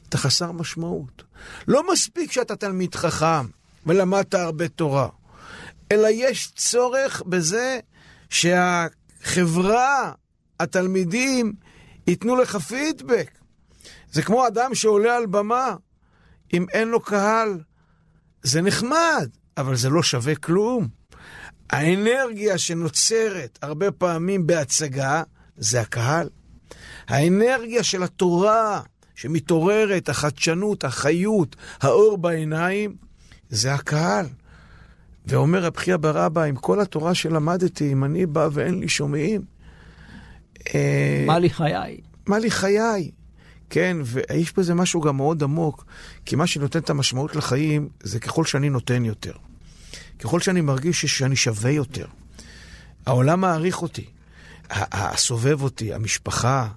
[0.09, 1.23] אתה חסר משמעות.
[1.67, 3.47] לא מספיק שאתה תלמיד חכם
[3.85, 5.09] ולמדת הרבה תורה,
[5.91, 7.79] אלא יש צורך בזה
[8.29, 10.11] שהחברה,
[10.59, 11.53] התלמידים,
[12.07, 13.38] ייתנו לך פידבק.
[14.11, 15.75] זה כמו אדם שעולה על במה,
[16.53, 17.59] אם אין לו קהל,
[18.43, 20.87] זה נחמד, אבל זה לא שווה כלום.
[21.69, 25.23] האנרגיה שנוצרת הרבה פעמים בהצגה,
[25.57, 26.29] זה הקהל.
[27.07, 28.81] האנרגיה של התורה
[29.15, 32.95] שמתעוררת, החדשנות, החיות, האור בעיניים,
[33.49, 34.25] זה הקהל.
[35.25, 39.41] ואומר רב חייא בר אבא, עם כל התורה שלמדתי, אם אני בא ואין לי שומעים,
[40.75, 42.01] אה, מה לי חיי?
[42.27, 43.11] מה לי חיי?
[43.69, 45.85] כן, ויש בזה משהו גם מאוד עמוק,
[46.25, 49.33] כי מה שנותן את המשמעות לחיים זה ככל שאני נותן יותר.
[50.19, 52.05] ככל שאני מרגיש שאני שווה יותר.
[53.05, 54.05] העולם מעריך אותי,
[54.69, 56.67] הסובב אותי, המשפחה,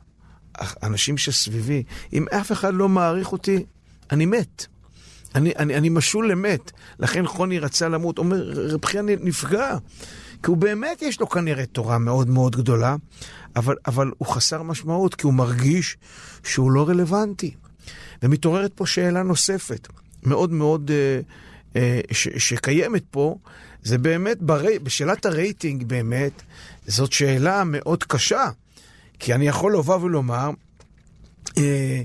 [0.55, 1.83] האנשים שסביבי.
[2.13, 3.65] אם אף אחד לא מעריך אותי,
[4.11, 4.67] אני מת.
[5.35, 6.73] אני, אני, אני משול למת.
[6.99, 8.19] לכן חוני רצה למות.
[8.19, 9.77] אומר, רב חייא נפגע.
[10.43, 12.97] כי הוא באמת, יש לו כנראה תורה מאוד מאוד גדולה,
[13.57, 15.97] אבל, אבל הוא חסר משמעות, כי הוא מרגיש
[16.43, 17.55] שהוא לא רלוונטי.
[18.23, 19.89] ומתעוררת פה שאלה נוספת,
[20.23, 21.21] מאוד מאוד, אה,
[21.77, 23.37] אה, ש, שקיימת פה,
[23.83, 26.43] זה באמת, ברי, בשאלת הרייטינג באמת,
[26.87, 28.51] זאת שאלה מאוד קשה.
[29.19, 30.51] כי אני יכול לבוא ולומר,
[31.59, 32.03] אה,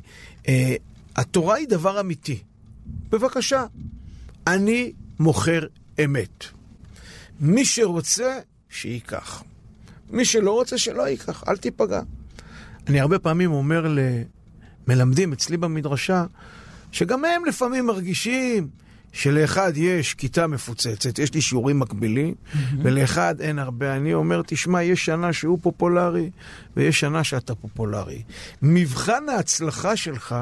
[0.47, 0.75] אה,
[1.15, 2.39] התורה היא דבר אמיתי.
[3.09, 3.65] בבקשה,
[4.47, 5.67] אני מוכר
[6.03, 6.56] אמת.
[7.39, 9.43] מי שרוצה, שייקח.
[10.09, 12.01] מי שלא רוצה, שלא ייקח, אל תיפגע.
[12.87, 13.95] אני הרבה פעמים אומר
[14.87, 16.25] למלמדים אצלי במדרשה,
[16.91, 18.67] שגם הם לפעמים מרגישים
[19.11, 22.35] שלאחד יש כיתה מפוצצת, יש לי שיעורים מקבילים,
[22.83, 23.95] ולאחד אין הרבה.
[23.95, 26.29] אני אומר, תשמע, יש שנה שהוא פופולרי,
[26.77, 28.21] ויש שנה שאתה פופולרי.
[28.61, 30.35] מבחן ההצלחה שלך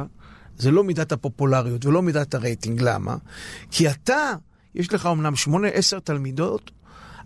[0.58, 2.82] זה לא מידת הפופולריות ולא מידת הרייטינג.
[2.82, 3.16] למה?
[3.72, 4.34] כי אתה,
[4.76, 6.72] יש לך אמנם שמונה, עשר תלמידות,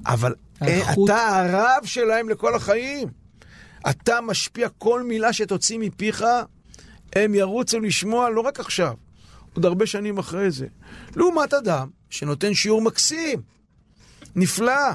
[0.05, 3.07] אבל האיכות- אתה הרב שלהם לכל החיים.
[3.89, 6.25] אתה משפיע כל מילה שתוציא מפיך,
[7.15, 8.93] הם ירוצו לשמוע לא רק עכשיו,
[9.53, 10.67] עוד הרבה שנים אחרי זה.
[11.15, 13.41] לעומת אדם שנותן שיעור מקסים,
[14.35, 14.91] נפלא,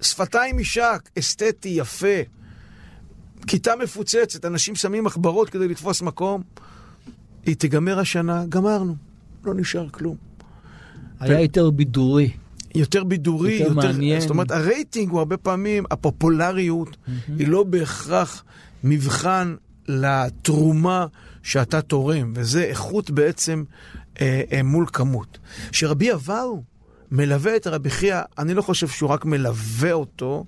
[0.00, 2.06] שפתיים יישק, אסתטי, יפה,
[3.46, 6.42] כיתה מפוצצת, אנשים שמים מחברות כדי לתפוס מקום,
[7.46, 8.96] היא תיגמר השנה, גמרנו,
[9.44, 10.16] לא נשאר כלום.
[11.20, 12.30] היה יותר בידורי.
[12.74, 14.20] יותר בידורי, יותר מעניין.
[14.20, 16.96] זאת אומרת, הרייטינג הוא הרבה פעמים, הפופולריות
[17.38, 18.44] היא לא בהכרח
[18.84, 19.54] מבחן
[19.88, 21.06] לתרומה
[21.42, 23.64] שאתה תורם, וזה איכות בעצם
[24.20, 25.38] אה, אה, מול כמות.
[25.72, 26.62] שרבי אבאו
[27.10, 30.44] מלווה את רבי חייא, אני לא חושב שהוא רק מלווה אותו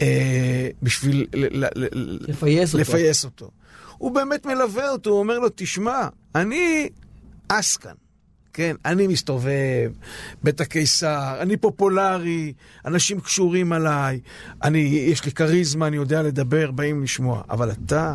[0.00, 2.82] אה, בשביל ל, ל, ל, לפייס אותו.
[2.82, 3.50] לפייס אותו.
[3.98, 6.88] הוא באמת מלווה אותו, הוא אומר לו, תשמע, אני
[7.48, 7.94] עסקן.
[8.52, 9.90] כן, אני מסתובב,
[10.42, 12.52] בית הקיסר, אני פופולרי,
[12.84, 14.20] אנשים קשורים עליי,
[14.62, 17.42] אני, יש לי כריזמה, אני יודע לדבר, באים לשמוע.
[17.50, 18.14] אבל אתה,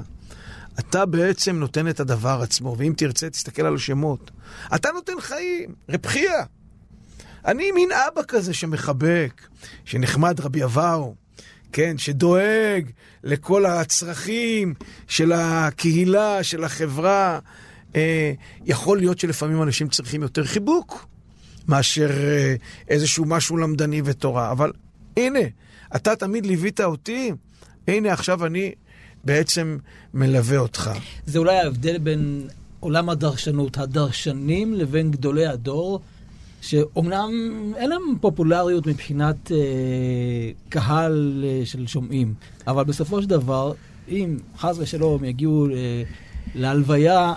[0.79, 4.31] אתה בעצם נותן את הדבר עצמו, ואם תרצה, תסתכל על השמות.
[4.75, 6.43] אתה נותן חיים, רב חייא.
[7.45, 9.47] אני מין אבא כזה שמחבק,
[9.85, 11.15] שנחמד רבי אבאו,
[11.73, 12.89] כן, שדואג
[13.23, 14.73] לכל הצרכים
[15.07, 17.39] של הקהילה, של החברה.
[17.95, 18.33] אה,
[18.65, 21.07] יכול להיות שלפעמים אנשים צריכים יותר חיבוק
[21.67, 22.55] מאשר אה,
[22.89, 24.71] איזשהו משהו למדני ותורה, אבל
[25.17, 25.39] הנה,
[25.95, 27.31] אתה תמיד ליווית אותי,
[27.87, 28.71] הנה עכשיו אני
[29.23, 29.77] בעצם
[30.13, 30.91] מלווה אותך.
[31.25, 32.47] זה אולי ההבדל בין
[32.79, 36.01] עולם הדרשנות, הדרשנים, לבין גדולי הדור,
[36.61, 37.31] שאומנם
[37.75, 39.57] אין להם פופולריות מבחינת אה,
[40.69, 42.33] קהל אה, של שומעים,
[42.67, 43.73] אבל בסופו של דבר,
[44.09, 46.03] אם חס ושלום יגיעו אה,
[46.55, 47.33] להלוויה,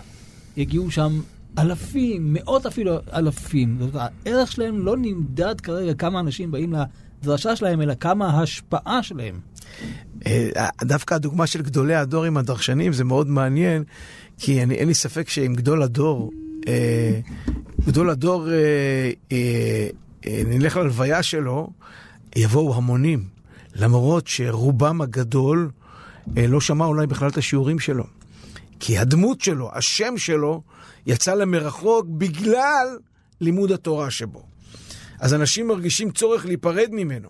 [0.56, 1.20] יגיעו שם
[1.58, 3.76] אלפים, מאות אפילו אלפים.
[3.80, 6.74] זאת אומרת, הערך שלהם לא נמדד כרגע כמה אנשים באים
[7.22, 9.40] לדרשה שלהם, אלא כמה ההשפעה שלהם.
[10.26, 13.84] אה, דווקא הדוגמה של גדולי הדור עם הדרשנים זה מאוד מעניין,
[14.38, 16.30] כי אני, אין לי ספק שעם גדול הדור,
[16.68, 17.20] אה,
[17.86, 18.48] גדול הדור,
[19.32, 19.88] אה,
[20.26, 21.70] נלך ללוויה שלו,
[22.36, 23.24] יבואו המונים,
[23.74, 25.70] למרות שרובם הגדול
[26.36, 28.04] לא שמע אולי בכלל את השיעורים שלו.
[28.80, 30.62] כי הדמות שלו, השם שלו,
[31.06, 32.98] יצא למרחוק בגלל
[33.40, 34.42] לימוד התורה שבו.
[35.20, 37.28] אז אנשים מרגישים צורך להיפרד ממנו.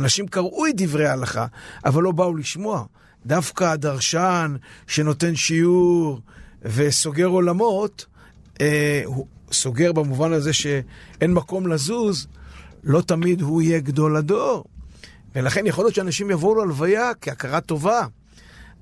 [0.00, 1.46] אנשים קראו את דברי ההלכה,
[1.84, 2.84] אבל לא באו לשמוע.
[3.26, 6.20] דווקא הדרשן שנותן שיעור
[6.62, 8.06] וסוגר עולמות,
[8.60, 12.26] אה, הוא סוגר במובן הזה שאין מקום לזוז,
[12.84, 14.64] לא תמיד הוא יהיה גדול הדור.
[15.34, 18.06] ולכן יכול להיות שאנשים יבואו להלוויה כהכרה טובה.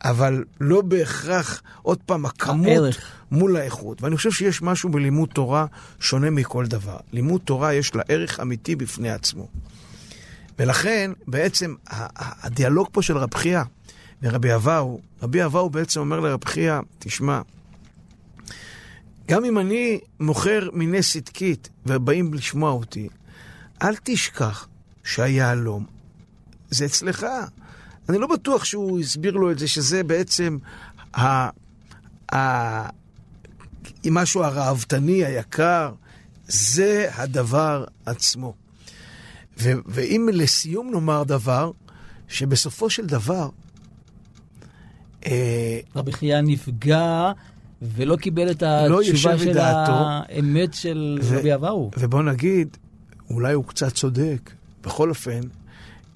[0.04, 3.12] אבל לא בהכרח, עוד פעם, הכמות הערך.
[3.30, 4.02] מול האיכות.
[4.02, 5.66] ואני חושב שיש משהו בלימוד תורה
[6.00, 6.96] שונה מכל דבר.
[7.12, 9.48] לימוד תורה יש לה ערך אמיתי בפני עצמו.
[10.58, 13.60] ולכן, בעצם, הדיאלוג פה של רב חייא
[14.22, 17.40] ורבי אבאו, רבי אבאו בעצם אומר לרב חייא, תשמע,
[19.28, 23.08] גם אם אני מוכר מיני צדקית ובאים לשמוע אותי,
[23.82, 24.68] אל תשכח
[25.04, 25.86] שהיהלום
[26.70, 27.26] זה אצלך.
[28.08, 30.58] אני לא בטוח שהוא הסביר לו את זה, שזה בעצם
[31.14, 31.50] ה...
[32.34, 32.88] ה...
[34.10, 35.92] משהו הראוותני, היקר,
[36.48, 38.54] זה הדבר עצמו.
[39.58, 39.70] ו...
[39.86, 41.70] ואם לסיום נאמר דבר,
[42.28, 43.48] שבסופו של דבר...
[45.26, 47.32] אה, רבי חייא נפגע
[47.82, 51.38] ולא קיבל את לא התשובה לא של דעתו, האמת של ו...
[51.38, 51.90] רבי אבאו.
[51.98, 52.76] ובוא נגיד,
[53.30, 54.50] אולי הוא קצת צודק.
[54.82, 55.40] בכל אופן,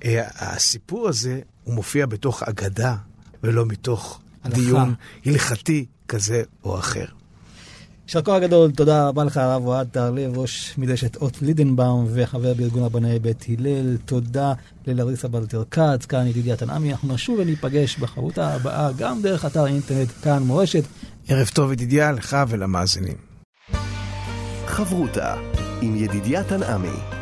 [0.05, 2.97] אה, הסיפור הזה הוא מופיע בתוך אגדה
[3.43, 4.61] ולא מתוך הלכה.
[4.61, 4.95] דיון
[5.27, 7.05] הלכתי כזה או אחר.
[8.07, 12.83] יישר כוח גדול, תודה רבה לך הרב אוהד תהרלב, ראש מדרשת אות לידנבאום וחבר בארגון
[12.83, 13.97] רבני בית הלל.
[13.97, 14.53] תודה
[14.87, 16.93] ללריסה בלטר כץ, כאן ידידיה תנעמי.
[16.93, 20.85] אנחנו נשוב וניפגש בחרותה הבאה גם דרך אתר האינטרנט כאן מורשת.
[21.29, 23.17] ערב טוב ידידיה לך ולמאזינים.
[24.67, 25.35] חברותה
[25.81, 27.20] עם ידידיה תנעמי